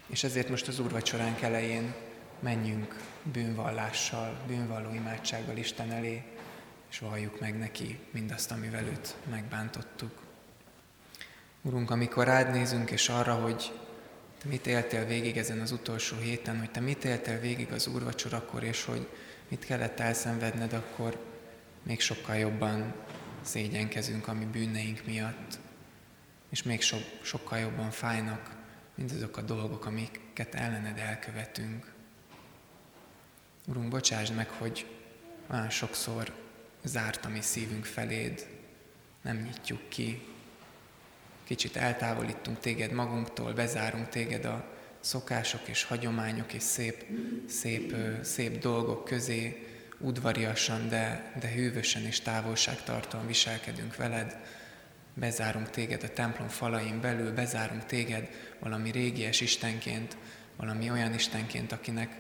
[0.09, 1.95] És ezért most az úrvacsoránk elején
[2.41, 6.23] menjünk bűnvallással, bűnvalló imádsággal Isten elé,
[6.91, 10.27] és valljuk meg neki mindazt, amivel őt megbántottuk.
[11.63, 13.73] Urunk, amikor rád nézünk, és arra, hogy
[14.43, 18.63] te mit éltél végig ezen az utolsó héten, hogy te mit éltél végig az úrvacsorakor,
[18.63, 19.09] és hogy
[19.49, 21.25] mit kellett elszenvedned, akkor
[21.83, 22.95] még sokkal jobban
[23.43, 25.59] szégyenkezünk a mi bűneink miatt,
[26.51, 28.58] és még so, sokkal jobban fájnak
[28.99, 31.93] mindazok a dolgok, amiket ellened elkövetünk.
[33.67, 34.87] Urunk, bocsásd meg, hogy
[35.51, 36.33] olyan sokszor
[36.85, 38.47] zárt a mi szívünk feléd,
[39.23, 40.27] nem nyitjuk ki,
[41.45, 44.65] kicsit eltávolítunk téged magunktól, bezárunk téged a
[45.01, 47.05] szokások és hagyományok és szép,
[47.49, 49.67] szép, szép dolgok közé,
[49.99, 54.37] udvariasan, de, de hűvösen és távolságtartóan viselkedünk veled,
[55.19, 60.17] bezárunk téged a templom falain belül, bezárunk téged valami régies Istenként,
[60.57, 62.17] valami olyan Istenként, akinek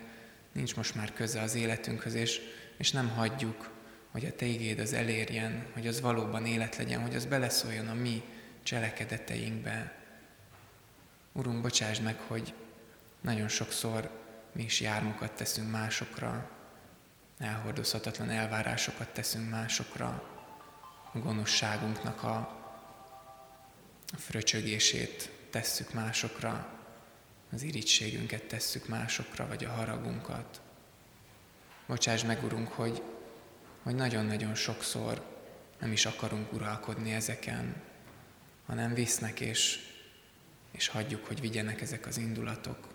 [0.53, 2.40] nincs most már köze az életünkhöz, és,
[2.76, 3.70] és nem hagyjuk,
[4.11, 8.22] hogy a téged az elérjen, hogy az valóban élet legyen, hogy az beleszóljon a mi
[8.62, 9.96] cselekedeteinkbe.
[11.32, 12.55] Urunk, bocsásd meg, hogy
[13.20, 14.11] nagyon sokszor
[14.53, 16.51] mi is jármukat teszünk másokra,
[17.38, 20.22] elhordozhatatlan elvárásokat teszünk másokra,
[21.12, 22.57] a gonoszságunknak a,
[24.12, 26.78] a fröcsögését tesszük másokra,
[27.52, 30.61] az irítségünket tesszük másokra, vagy a haragunkat.
[31.86, 33.02] Bocsáss meg, Urunk, hogy,
[33.82, 35.36] hogy nagyon-nagyon sokszor
[35.78, 37.82] nem is akarunk uralkodni ezeken,
[38.66, 39.78] hanem visznek és,
[40.70, 42.88] és hagyjuk, hogy vigyenek ezek az indulatok.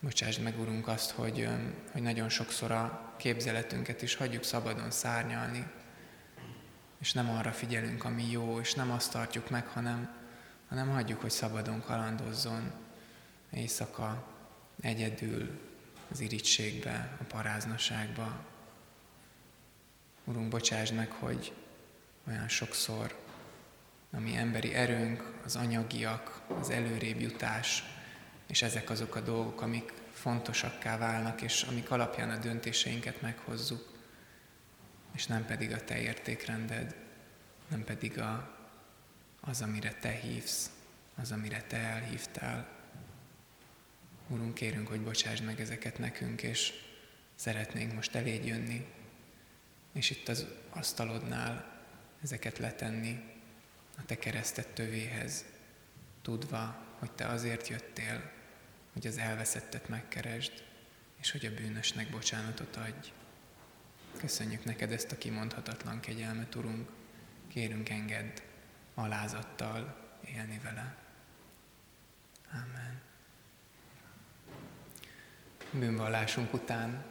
[0.00, 1.48] Bocsásd meg, Urunk, azt, hogy,
[1.92, 5.66] hogy nagyon sokszor a képzeletünket is hagyjuk szabadon szárnyalni,
[6.98, 10.16] és nem arra figyelünk, ami jó, és nem azt tartjuk meg, hanem,
[10.68, 12.72] hanem hagyjuk, hogy szabadon kalandozzon
[13.50, 14.26] éjszaka
[14.80, 15.60] egyedül
[16.10, 18.44] az irítségbe, a paráznaságba.
[20.24, 21.52] Urunk, bocsásd meg, hogy
[22.28, 23.16] olyan sokszor
[24.10, 27.84] a mi emberi erőnk, az anyagiak, az előrébb jutás,
[28.46, 33.87] és ezek azok a dolgok, amik fontosakká válnak, és amik alapján a döntéseinket meghozzuk,
[35.18, 36.96] és nem pedig a te értékrended,
[37.68, 38.56] nem pedig a,
[39.40, 40.70] az, amire te hívsz,
[41.14, 42.68] az, amire te elhívtál.
[44.28, 46.72] Úrunk, kérünk, hogy bocsásd meg ezeket nekünk, és
[47.34, 48.86] szeretnénk most eléd jönni,
[49.92, 51.82] és itt az asztalodnál
[52.22, 53.20] ezeket letenni
[53.96, 55.44] a te keresztet tövéhez,
[56.22, 58.30] tudva, hogy te azért jöttél,
[58.92, 60.64] hogy az elveszettet megkeresd,
[61.20, 63.12] és hogy a bűnösnek bocsánatot adj.
[64.18, 66.88] Köszönjük neked ezt a kimondhatatlan kegyelmet, Urunk.
[67.48, 68.40] Kérünk engedd
[68.94, 70.96] alázattal élni vele.
[72.52, 73.00] Amen.
[75.70, 77.04] Bűnvallásunk után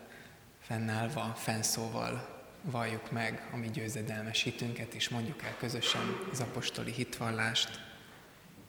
[0.59, 7.81] fennállva, fennszóval valljuk meg a mi győzedelmes hitünket, és mondjuk el közösen az apostoli hitvallást.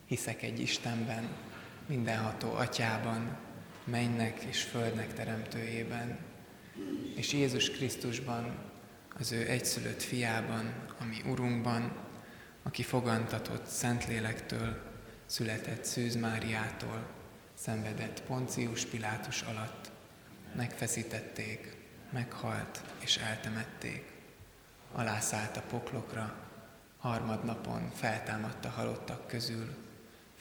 [0.06, 1.28] Hiszek egy Istenben,
[1.86, 3.36] mindenható atyában,
[3.84, 6.27] mennek és földnek teremtőjében,
[7.16, 8.56] és Jézus Krisztusban,
[9.18, 11.92] az ő egyszülött fiában, ami Urunkban,
[12.62, 14.82] aki fogantatott Szentlélektől,
[15.26, 17.06] született Szűz Máriától,
[17.54, 19.90] szenvedett Poncius Pilátus alatt,
[20.56, 21.76] megfeszítették,
[22.12, 24.12] meghalt és eltemették.
[24.92, 26.34] Alászállt a poklokra,
[26.98, 29.76] harmadnapon feltámadt a halottak közül,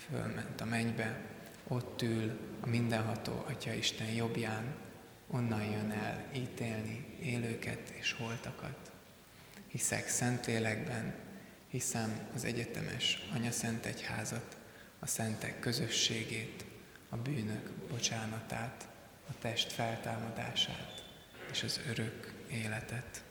[0.09, 1.21] fölment a mennybe,
[1.67, 4.75] ott ül a mindenható Atya Isten jobbján,
[5.27, 8.91] onnan jön el ítélni élőket és holtakat.
[9.67, 11.13] Hiszek Szentlélekben,
[11.67, 14.57] hiszem az egyetemes Anya Szent Egyházat,
[14.99, 16.65] a szentek közösségét,
[17.09, 18.87] a bűnök bocsánatát,
[19.29, 21.05] a test feltámadását
[21.51, 23.23] és az örök életet.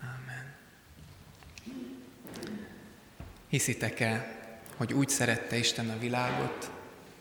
[0.00, 0.54] Amen.
[3.48, 4.38] Hiszitek-e,
[4.76, 6.70] hogy úgy szerette Isten a világot,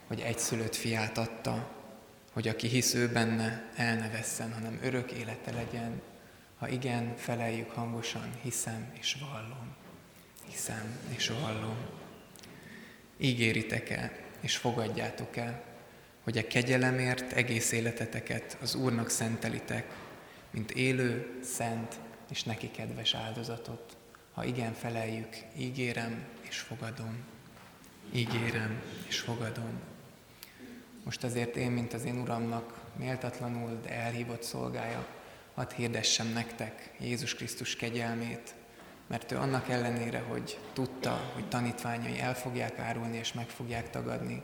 [0.07, 1.76] hogy egyszülött fiát adta,
[2.37, 6.01] hogy aki hisz ő benne, el ne vesszen, hanem örök élete legyen.
[6.57, 9.75] Ha igen, feleljük hangosan, hiszem és vallom.
[10.49, 11.77] Hiszem és vallom.
[13.17, 15.63] Ígéritek-e és fogadjátok-e,
[16.23, 19.95] hogy a kegyelemért egész életeteket az Úrnak szentelitek,
[20.51, 23.97] mint élő, szent és neki kedves áldozatot.
[24.33, 27.23] Ha igen, feleljük, ígérem és fogadom.
[28.13, 29.95] Ígérem és fogadom.
[31.07, 35.07] Most azért én, mint az én Uramnak méltatlanul, de elhívott szolgája,
[35.53, 38.55] hadd hirdessem nektek Jézus Krisztus kegyelmét,
[39.07, 44.41] mert ő annak ellenére, hogy tudta, hogy tanítványai el fogják árulni és meg fogják tagadni,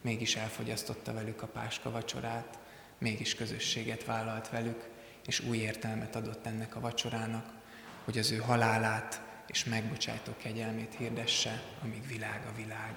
[0.00, 2.58] mégis elfogyasztotta velük a páska vacsorát,
[2.98, 4.88] mégis közösséget vállalt velük,
[5.26, 7.52] és új értelmet adott ennek a vacsorának,
[8.04, 12.94] hogy az ő halálát és megbocsájtó kegyelmét hirdesse, amíg világ a világ.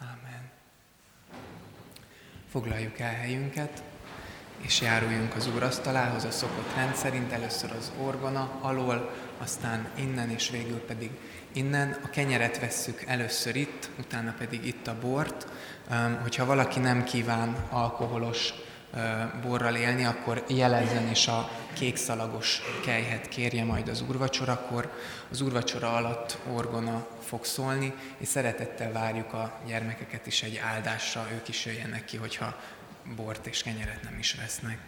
[0.00, 0.54] Amen.
[2.56, 3.82] Foglaljuk el helyünket,
[4.60, 10.50] és járuljunk az Úr asztalához a szokott rendszerint, először az orgona alól, aztán innen, és
[10.50, 11.10] végül pedig
[11.52, 11.96] innen.
[12.04, 15.46] A kenyeret vesszük először itt, utána pedig itt a bort.
[16.22, 18.52] Hogyha valaki nem kíván alkoholos
[19.42, 24.92] borral élni, akkor jelezzen és a kékszalagos kejhet kérje majd az úrvacsorakor.
[25.30, 31.48] Az úrvacsora alatt orgona fog szólni, és szeretettel várjuk a gyermekeket is egy áldásra, ők
[31.48, 32.56] is jöjjenek ki, hogyha
[33.16, 34.78] bort és kenyeret nem is vesznek.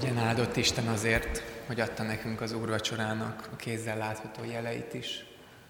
[0.00, 5.24] Legyen áldott Isten azért, hogy adta nekünk az úrvacsorának a kézzel látható jeleit is,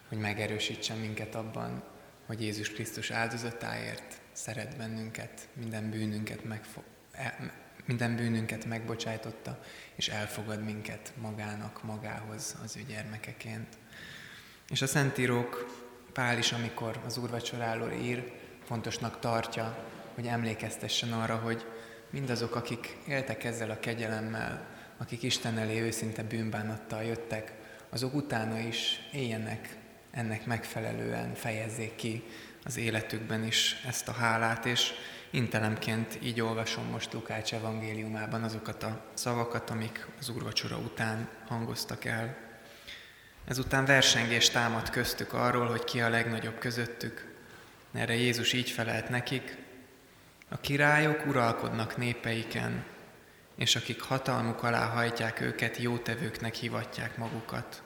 [0.09, 1.83] hogy megerősítsen minket abban,
[2.26, 7.53] hogy Jézus Krisztus áldozatáért szeret bennünket, minden bűnünket, megfo- e-
[7.85, 9.61] minden bűnünket megbocsájtotta,
[9.95, 13.68] és elfogad minket magának, magához az ő gyermekeként.
[14.68, 15.76] És a Szentírók
[16.12, 18.33] Pál is, amikor az úrvacsoráról ír,
[18.64, 21.64] fontosnak tartja, hogy emlékeztessen arra, hogy
[22.11, 24.66] mindazok, akik éltek ezzel a kegyelemmel,
[24.98, 27.52] akik Isten elé őszinte bűnbánattal jöttek,
[27.90, 29.76] azok utána is éljenek
[30.11, 32.22] ennek megfelelően, fejezzék ki
[32.64, 34.92] az életükben is ezt a hálát, és
[35.30, 42.36] intelemként így olvasom most Lukács evangéliumában azokat a szavakat, amik az úrvacsora után hangoztak el.
[43.44, 47.34] Ezután versengés támad köztük arról, hogy ki a legnagyobb közöttük.
[47.92, 49.56] Erre Jézus így felelt nekik,
[50.49, 52.84] a királyok uralkodnak népeiken,
[53.57, 57.82] és akik hatalmuk alá hajtják őket, jótevőknek hivatják magukat.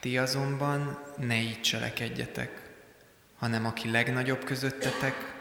[0.00, 2.70] Ti azonban ne így cselekedjetek,
[3.38, 5.34] hanem aki legnagyobb közöttetek,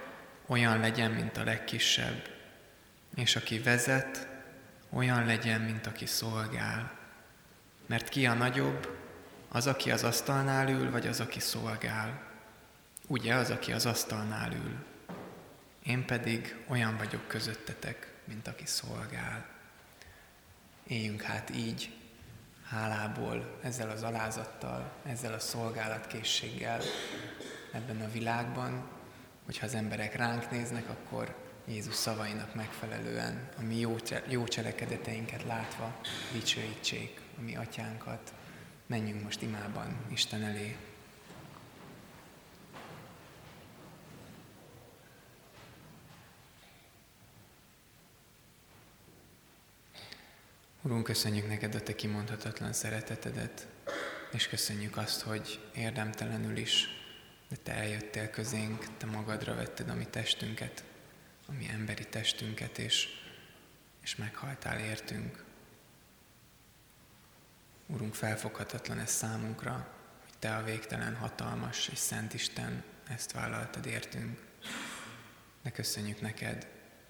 [0.48, 2.30] olyan legyen, mint a legkisebb,
[3.16, 4.28] és aki vezet,
[4.90, 6.92] olyan legyen, mint aki szolgál.
[7.86, 8.98] Mert ki a nagyobb,
[9.50, 12.22] az, aki az asztalnál ül, vagy az, aki szolgál?
[13.08, 14.93] Ugye az, aki az asztalnál ül.
[15.84, 19.46] Én pedig olyan vagyok közöttetek, mint aki szolgál.
[20.88, 21.98] Éljünk hát így,
[22.68, 26.82] hálából, ezzel az alázattal, ezzel a szolgálatkészséggel
[27.72, 28.88] ebben a világban,
[29.46, 31.36] hogyha az emberek ránk néznek, akkor
[31.68, 33.80] Jézus szavainak megfelelően, a mi
[34.28, 36.00] jó, cselekedeteinket látva
[36.32, 38.34] dicsőítsék a mi atyánkat.
[38.88, 40.76] Menjünk most imában Isten elé.
[50.86, 53.68] Urunk, köszönjük neked a te kimondhatatlan szeretetedet,
[54.32, 56.88] és köszönjük azt, hogy érdemtelenül is,
[57.50, 60.84] de te eljöttél közénk, te magadra vetted a mi testünket,
[61.48, 63.08] a mi emberi testünket, és,
[64.02, 65.44] és meghaltál értünk.
[67.86, 69.88] Urunk, felfoghatatlan ez számunkra,
[70.24, 74.42] hogy Te a végtelen hatalmas és szent Isten ezt vállaltad értünk.
[75.62, 76.68] De köszönjük neked,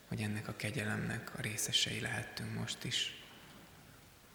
[0.08, 3.23] hogy ennek a kegyelemnek a részesei lehettünk most is.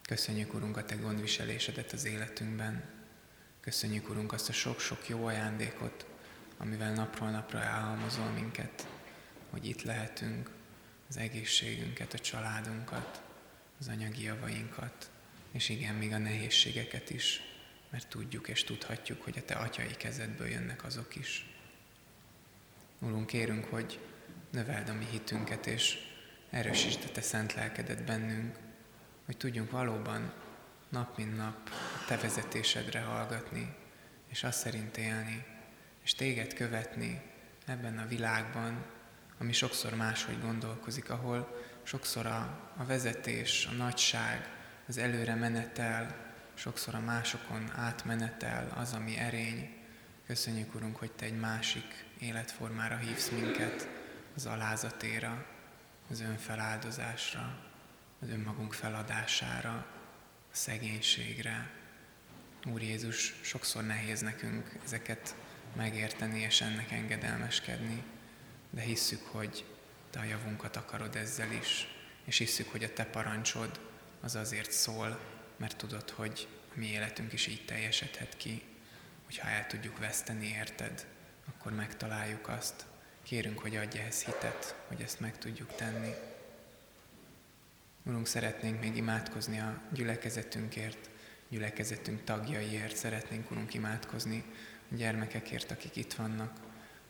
[0.09, 2.84] Köszönjük, Urunk, a Te gondviselésedet az életünkben.
[3.61, 6.06] Köszönjük, Urunk, azt a sok-sok jó ajándékot,
[6.56, 8.86] amivel napról napra elhalmozol minket,
[9.50, 10.50] hogy itt lehetünk,
[11.09, 13.22] az egészségünket, a családunkat,
[13.80, 15.11] az anyagi javainkat,
[15.52, 17.40] és igen, még a nehézségeket is,
[17.90, 21.46] mert tudjuk és tudhatjuk, hogy a Te atyai kezedből jönnek azok is.
[22.98, 24.00] Urunk, kérünk, hogy
[24.50, 25.98] növeld a mi hitünket, és
[26.50, 28.66] erősítsd a Te szent lelkedet bennünk,
[29.28, 30.32] hogy tudjunk valóban
[30.88, 33.74] nap mint nap a Te vezetésedre hallgatni,
[34.28, 35.44] és azt szerint élni,
[36.04, 37.22] és Téged követni
[37.66, 38.84] ebben a világban,
[39.38, 44.50] ami sokszor máshogy gondolkozik, ahol sokszor a, a vezetés, a nagyság,
[44.86, 46.16] az előre menetel,
[46.54, 49.76] sokszor a másokon átmenetel az, ami erény.
[50.26, 53.88] Köszönjük, Urunk, hogy Te egy másik életformára hívsz minket,
[54.36, 55.46] az alázatéra,
[56.10, 57.67] az önfeláldozásra,
[58.20, 59.86] az önmagunk feladására,
[60.52, 61.70] a szegénységre.
[62.66, 65.34] Úr Jézus, sokszor nehéz nekünk ezeket
[65.76, 68.02] megérteni és ennek engedelmeskedni,
[68.70, 69.64] de hisszük, hogy
[70.10, 71.88] Te a javunkat akarod ezzel is,
[72.24, 73.80] és hisszük, hogy a Te parancsod
[74.20, 75.20] az azért szól,
[75.56, 78.62] mert tudod, hogy a mi életünk is így teljesedhet ki,
[79.24, 81.06] hogyha el tudjuk veszteni, érted,
[81.48, 82.86] akkor megtaláljuk azt.
[83.22, 86.14] Kérünk, hogy adj ehhez hitet, hogy ezt meg tudjuk tenni.
[88.09, 91.11] Urunk, szeretnénk még imádkozni a gyülekezetünkért,
[91.48, 94.44] gyülekezetünk tagjaiért, szeretnénk, Urunk, imádkozni
[94.90, 96.52] a gyermekekért, akik itt vannak,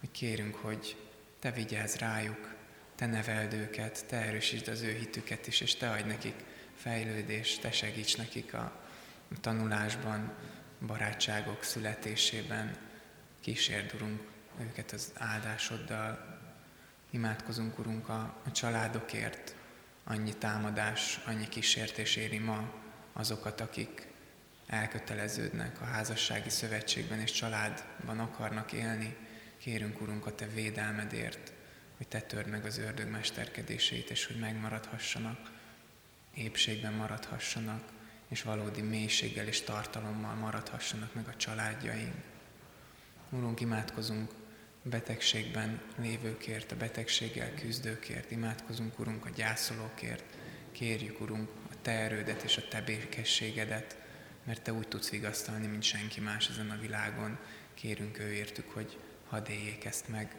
[0.00, 0.96] hogy kérünk, hogy
[1.38, 2.54] Te vigyázz rájuk,
[2.94, 6.44] Te neveld őket, Te erősítsd az ő hitüket is, és Te adj nekik
[6.74, 8.80] fejlődést, Te segíts nekik a
[9.40, 10.32] tanulásban,
[10.86, 12.76] barátságok születésében,
[13.40, 14.20] kísérd, Urunk,
[14.60, 16.38] őket az áldásoddal.
[17.10, 19.56] Imádkozunk, Urunk, a, a családokért,
[20.10, 22.72] annyi támadás, annyi kísértés éri ma
[23.12, 24.06] azokat, akik
[24.66, 29.16] elköteleződnek a házassági szövetségben és családban akarnak élni.
[29.58, 31.52] Kérünk, Urunk, a Te védelmedért,
[31.96, 35.50] hogy Te törd meg az ördög mesterkedését, és hogy megmaradhassanak,
[36.34, 37.82] épségben maradhassanak,
[38.28, 42.14] és valódi mélységgel és tartalommal maradhassanak meg a családjaink.
[43.30, 44.30] Urunk, imádkozunk
[44.88, 50.24] betegségben lévőkért, a betegséggel küzdőkért, imádkozunk, Urunk, a gyászolókért,
[50.72, 53.96] kérjük, Urunk, a Te erődet és a Te békességedet,
[54.44, 57.38] mert Te úgy tudsz vigasztalni, mint senki más ezen a világon.
[57.74, 60.36] Kérünk őértük, hogy hadd éljék ezt meg.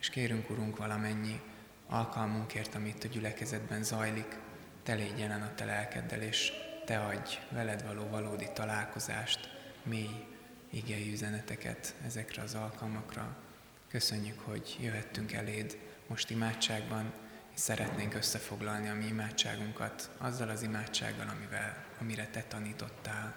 [0.00, 1.40] És kérünk, Urunk, valamennyi
[1.86, 4.36] alkalmunkért, amit a gyülekezetben zajlik,
[4.82, 6.52] Te légy jelen a Te lelkeddel, és
[6.84, 9.48] Te adj veled való valódi találkozást,
[9.82, 10.26] mély
[10.70, 13.46] igei üzeneteket ezekre az alkalmakra.
[13.88, 17.12] Köszönjük, hogy jöhettünk eléd most imádságban,
[17.54, 23.34] és szeretnénk összefoglalni a mi imádságunkat azzal az imádsággal, amivel, amire Te tanítottál.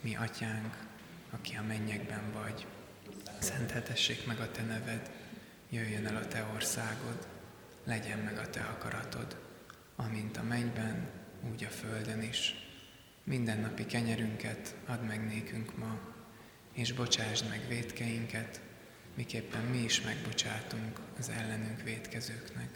[0.00, 0.76] Mi atyánk,
[1.30, 2.66] aki a mennyekben vagy,
[3.38, 5.10] szenteltessék meg a Te neved,
[5.68, 7.26] jöjjön el a Te országod,
[7.84, 9.36] legyen meg a Te akaratod,
[9.96, 11.10] amint a mennyben,
[11.52, 12.54] úgy a földön is.
[13.24, 15.98] Mindennapi kenyerünket add meg nékünk ma,
[16.72, 18.60] és bocsásd meg védkeinket,
[19.20, 22.68] miképpen mi is megbocsátunk az ellenünk védkezőknek.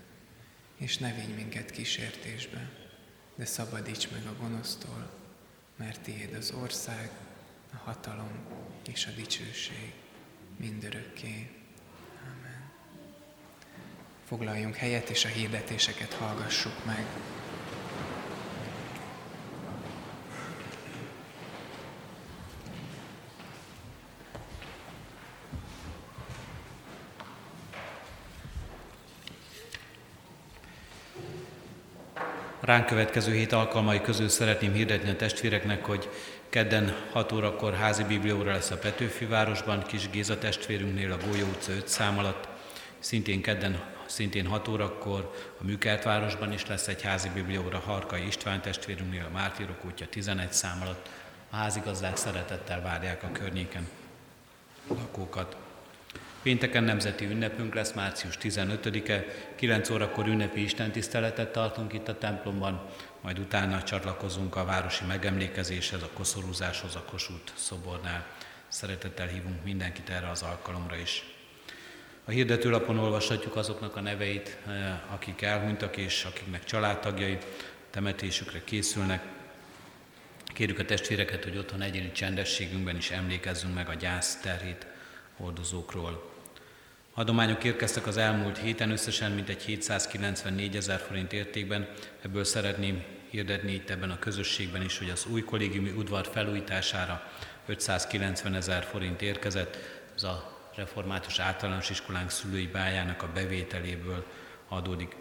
[0.77, 2.71] És ne vigy minket kísértésbe,
[3.35, 5.11] de szabadíts meg a gonosztól,
[5.77, 7.11] mert tiéd az ország,
[7.73, 8.47] a hatalom
[8.93, 9.93] és a dicsőség
[10.57, 11.51] mindörökké.
[12.23, 12.71] Amen.
[14.27, 17.07] Foglaljunk helyet, és a hirdetéseket hallgassuk meg.
[32.65, 36.09] Ránk következő hét alkalmai közül szeretném hirdetni a testvéreknek, hogy
[36.49, 41.73] kedden 6 órakor házi biblióra lesz a Petőfi városban, Kis Géza testvérünknél a Gólyó utca
[41.73, 42.49] 5 szám alatt.
[42.99, 48.61] Szintén kedden, szintén 6 órakor a Műkert városban is lesz egy házi biblióra Harkai István
[48.61, 51.09] testvérünknél a Mártírok útja 11 szám alatt.
[51.51, 53.89] A házigazdák szeretettel várják a környéken
[54.89, 55.57] lakókat.
[56.45, 59.25] Pénteken nemzeti ünnepünk lesz, március 15-e,
[59.55, 62.87] 9 órakor ünnepi istentiszteletet tartunk itt a templomban,
[63.21, 68.27] majd utána csatlakozunk a városi megemlékezéshez, a koszorúzáshoz a Kossuth szobornál.
[68.69, 71.25] Szeretettel hívunk mindenkit erre az alkalomra is.
[72.25, 77.39] A hirdetőlapon olvashatjuk azoknak a neveit, eh, akik elhunytak és akiknek családtagjai
[77.91, 79.23] temetésükre készülnek.
[80.47, 84.87] Kérjük a testvéreket, hogy otthon egyéni csendességünkben is emlékezzünk meg a gyász terhét
[85.37, 86.34] hordozókról.
[87.17, 91.89] Adományok érkeztek az elmúlt héten összesen mintegy 794 ezer forint értékben,
[92.23, 97.23] ebből szeretném hirdetni itt ebben a közösségben is, hogy az új kollégiumi udvar felújítására
[97.67, 99.77] 590 ezer forint érkezett,
[100.17, 104.27] ez a református általános iskolánk szülői bájának a bevételéből
[104.69, 105.17] adódik.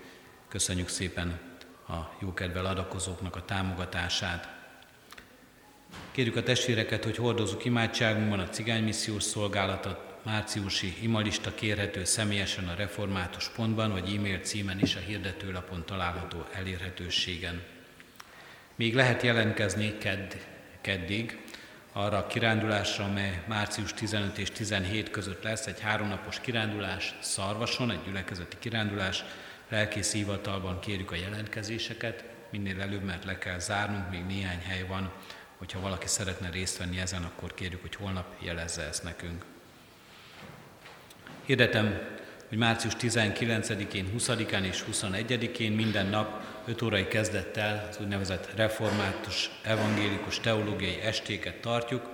[0.47, 1.39] Köszönjük szépen
[1.87, 4.47] a jókedvel adakozóknak a támogatását.
[6.11, 13.49] Kérjük a testvéreket, hogy hordozzuk imádságunkban a cigánymissziós szolgálatot, márciusi imalista kérhető személyesen a református
[13.49, 17.61] pontban, vagy e-mail címen is a hirdetőlapon található elérhetőségen.
[18.75, 20.33] Még lehet jelentkezni kedd,
[20.81, 21.41] keddig
[21.93, 28.03] arra a kirándulásra, amely március 15 és 17 között lesz, egy háromnapos kirándulás Szarvason, egy
[28.05, 29.23] gyülekezeti kirándulás.
[29.69, 35.11] Lelkész hivatalban kérjük a jelentkezéseket, minél előbb, mert le kell zárnunk, még néhány hely van.
[35.57, 39.52] Hogyha valaki szeretne részt venni ezen, akkor kérjük, hogy holnap jelezze ezt nekünk.
[41.45, 41.99] Hirdetem,
[42.49, 50.39] hogy március 19-én, 20-án és 21-én minden nap 5 órai kezdettel az úgynevezett református evangélikus
[50.39, 52.09] teológiai estéket tartjuk.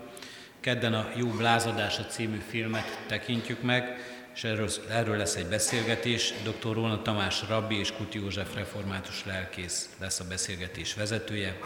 [0.60, 3.98] Kedden a Jó Blázadása című filmet tekintjük meg,
[4.36, 6.34] és erről, erről lesz egy beszélgetés.
[6.44, 6.74] Dr.
[6.74, 11.58] Róna Tamás Rabbi és Kuti József református lelkész lesz a beszélgetés vezetője.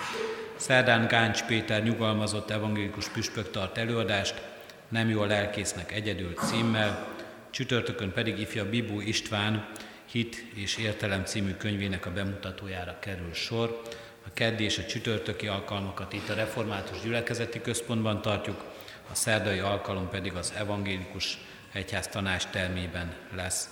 [0.56, 4.42] Szerdán Gáncs Péter nyugalmazott evangélikus püspök tart előadást,
[4.90, 7.13] nem jó a lelkésznek egyedül címmel,
[7.54, 9.70] csütörtökön pedig ifja Bibú István
[10.12, 13.82] Hit és Értelem című könyvének a bemutatójára kerül sor.
[14.26, 18.64] A keddi és a csütörtöki alkalmakat itt a Református Gyülekezeti Központban tartjuk,
[19.12, 21.38] a szerdai alkalom pedig az Evangélikus
[21.74, 23.70] Egyház tanács termében lesz.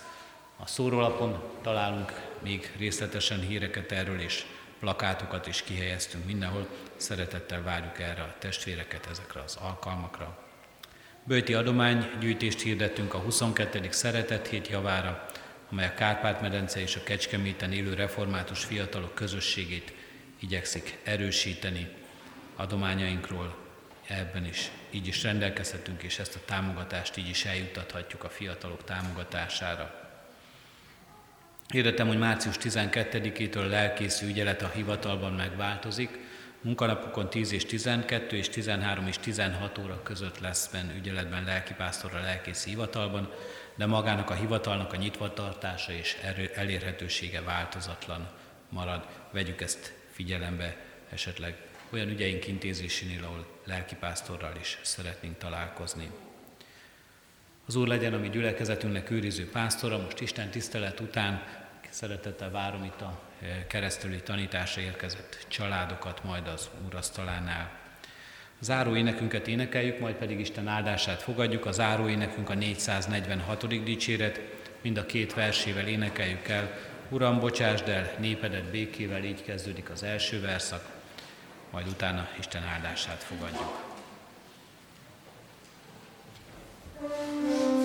[0.57, 4.45] A szórólapon találunk még részletesen híreket erről, és
[4.79, 6.67] plakátokat is kihelyeztünk mindenhol.
[6.95, 10.51] Szeretettel várjuk erre a testvéreket ezekre az alkalmakra.
[11.24, 13.88] Bőti adománygyűjtést hirdettünk a 22.
[13.89, 15.26] Szeretett hét javára,
[15.72, 19.93] amely a Kárpát-medence és a Kecskeméten élő református fiatalok közösségét
[20.39, 21.88] igyekszik erősíteni.
[22.55, 23.55] Adományainkról
[24.07, 30.11] ebben is így is rendelkezhetünk, és ezt a támogatást így is eljuttathatjuk a fiatalok támogatására.
[31.67, 36.19] Hirdetem, hogy március 12-től lelkészű ügyelet a hivatalban megváltozik,
[36.64, 42.22] Munkanapokon 10 és 12 és 13 és 16 óra között lesz benn ügyeletben lelkipásztor a
[42.22, 43.30] lelkész hivatalban,
[43.76, 46.18] de magának a hivatalnak a nyitvatartása és
[46.55, 48.30] elérhetősége változatlan
[48.70, 49.07] marad.
[49.32, 50.78] Vegyük ezt figyelembe
[51.09, 51.55] esetleg
[51.89, 56.12] olyan ügyeink intézésénél, ahol lelkipásztorral is szeretnénk találkozni.
[57.66, 61.43] Az Úr legyen a mi gyülekezetünknek őriző pásztora, most Isten tisztelet után
[61.91, 67.71] szeretettel várom itt a eh, keresztüli tanításra érkezett családokat, majd az asztalánál.
[68.59, 71.65] A záró énekünket énekeljük, majd pedig Isten áldását fogadjuk.
[71.65, 73.83] A záró énekünk a 446.
[73.83, 74.39] dicséret,
[74.81, 76.77] mind a két versével énekeljük el.
[77.09, 80.85] Uram, bocsásd el népedet békével, így kezdődik az első verszak,
[81.71, 83.89] majd utána Isten áldását fogadjuk.
[87.01, 87.80] thank you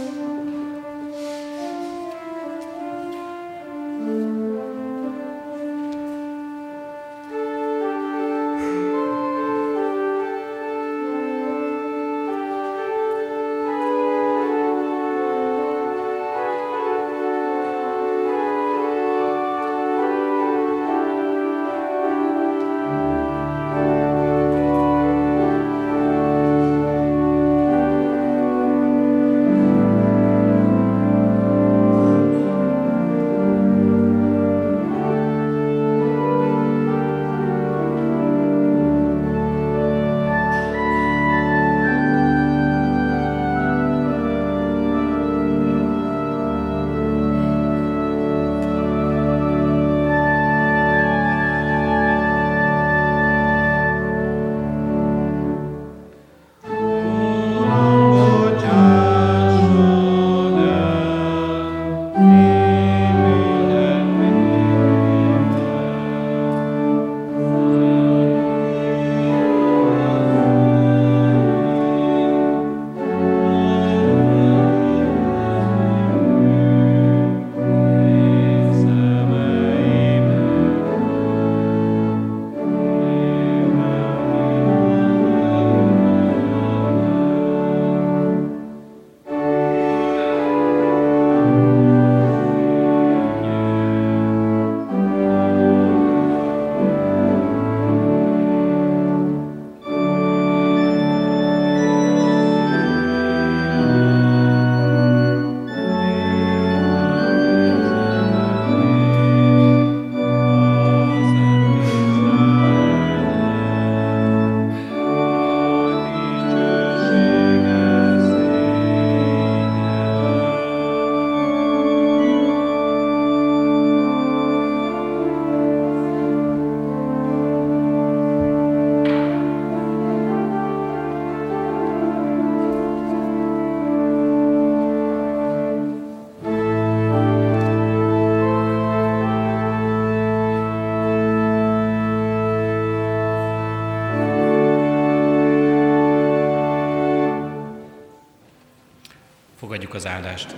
[149.93, 150.55] az áldást.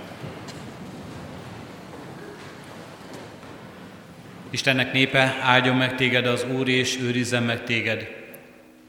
[4.49, 8.07] Istennek népe, áldjon meg téged az Úr, és őrizzen meg téged.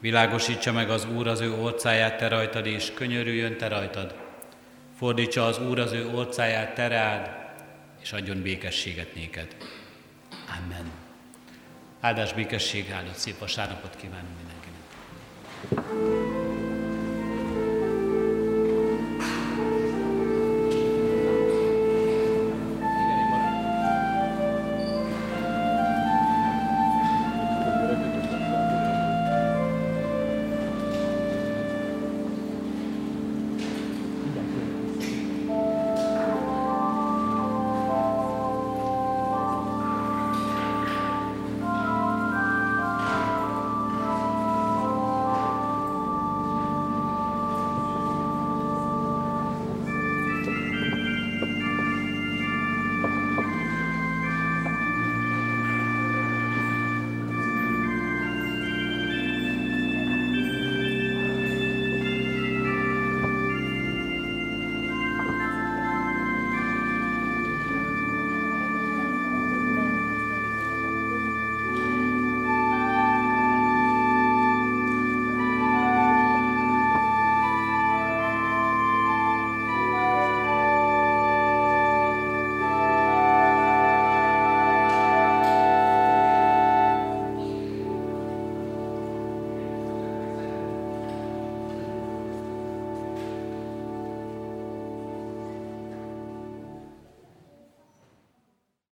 [0.01, 4.15] Világosítsa meg az Úr az ő orcáját te rajtad, és könyörüljön te rajtad.
[4.99, 7.31] Fordítsa az Úr az ő orcáját te rád,
[8.03, 9.57] és adjon békességet néked.
[10.59, 10.91] Amen.
[12.01, 16.40] Áldás békesség, áldott szép vasárnapot kívánunk mindenkinek.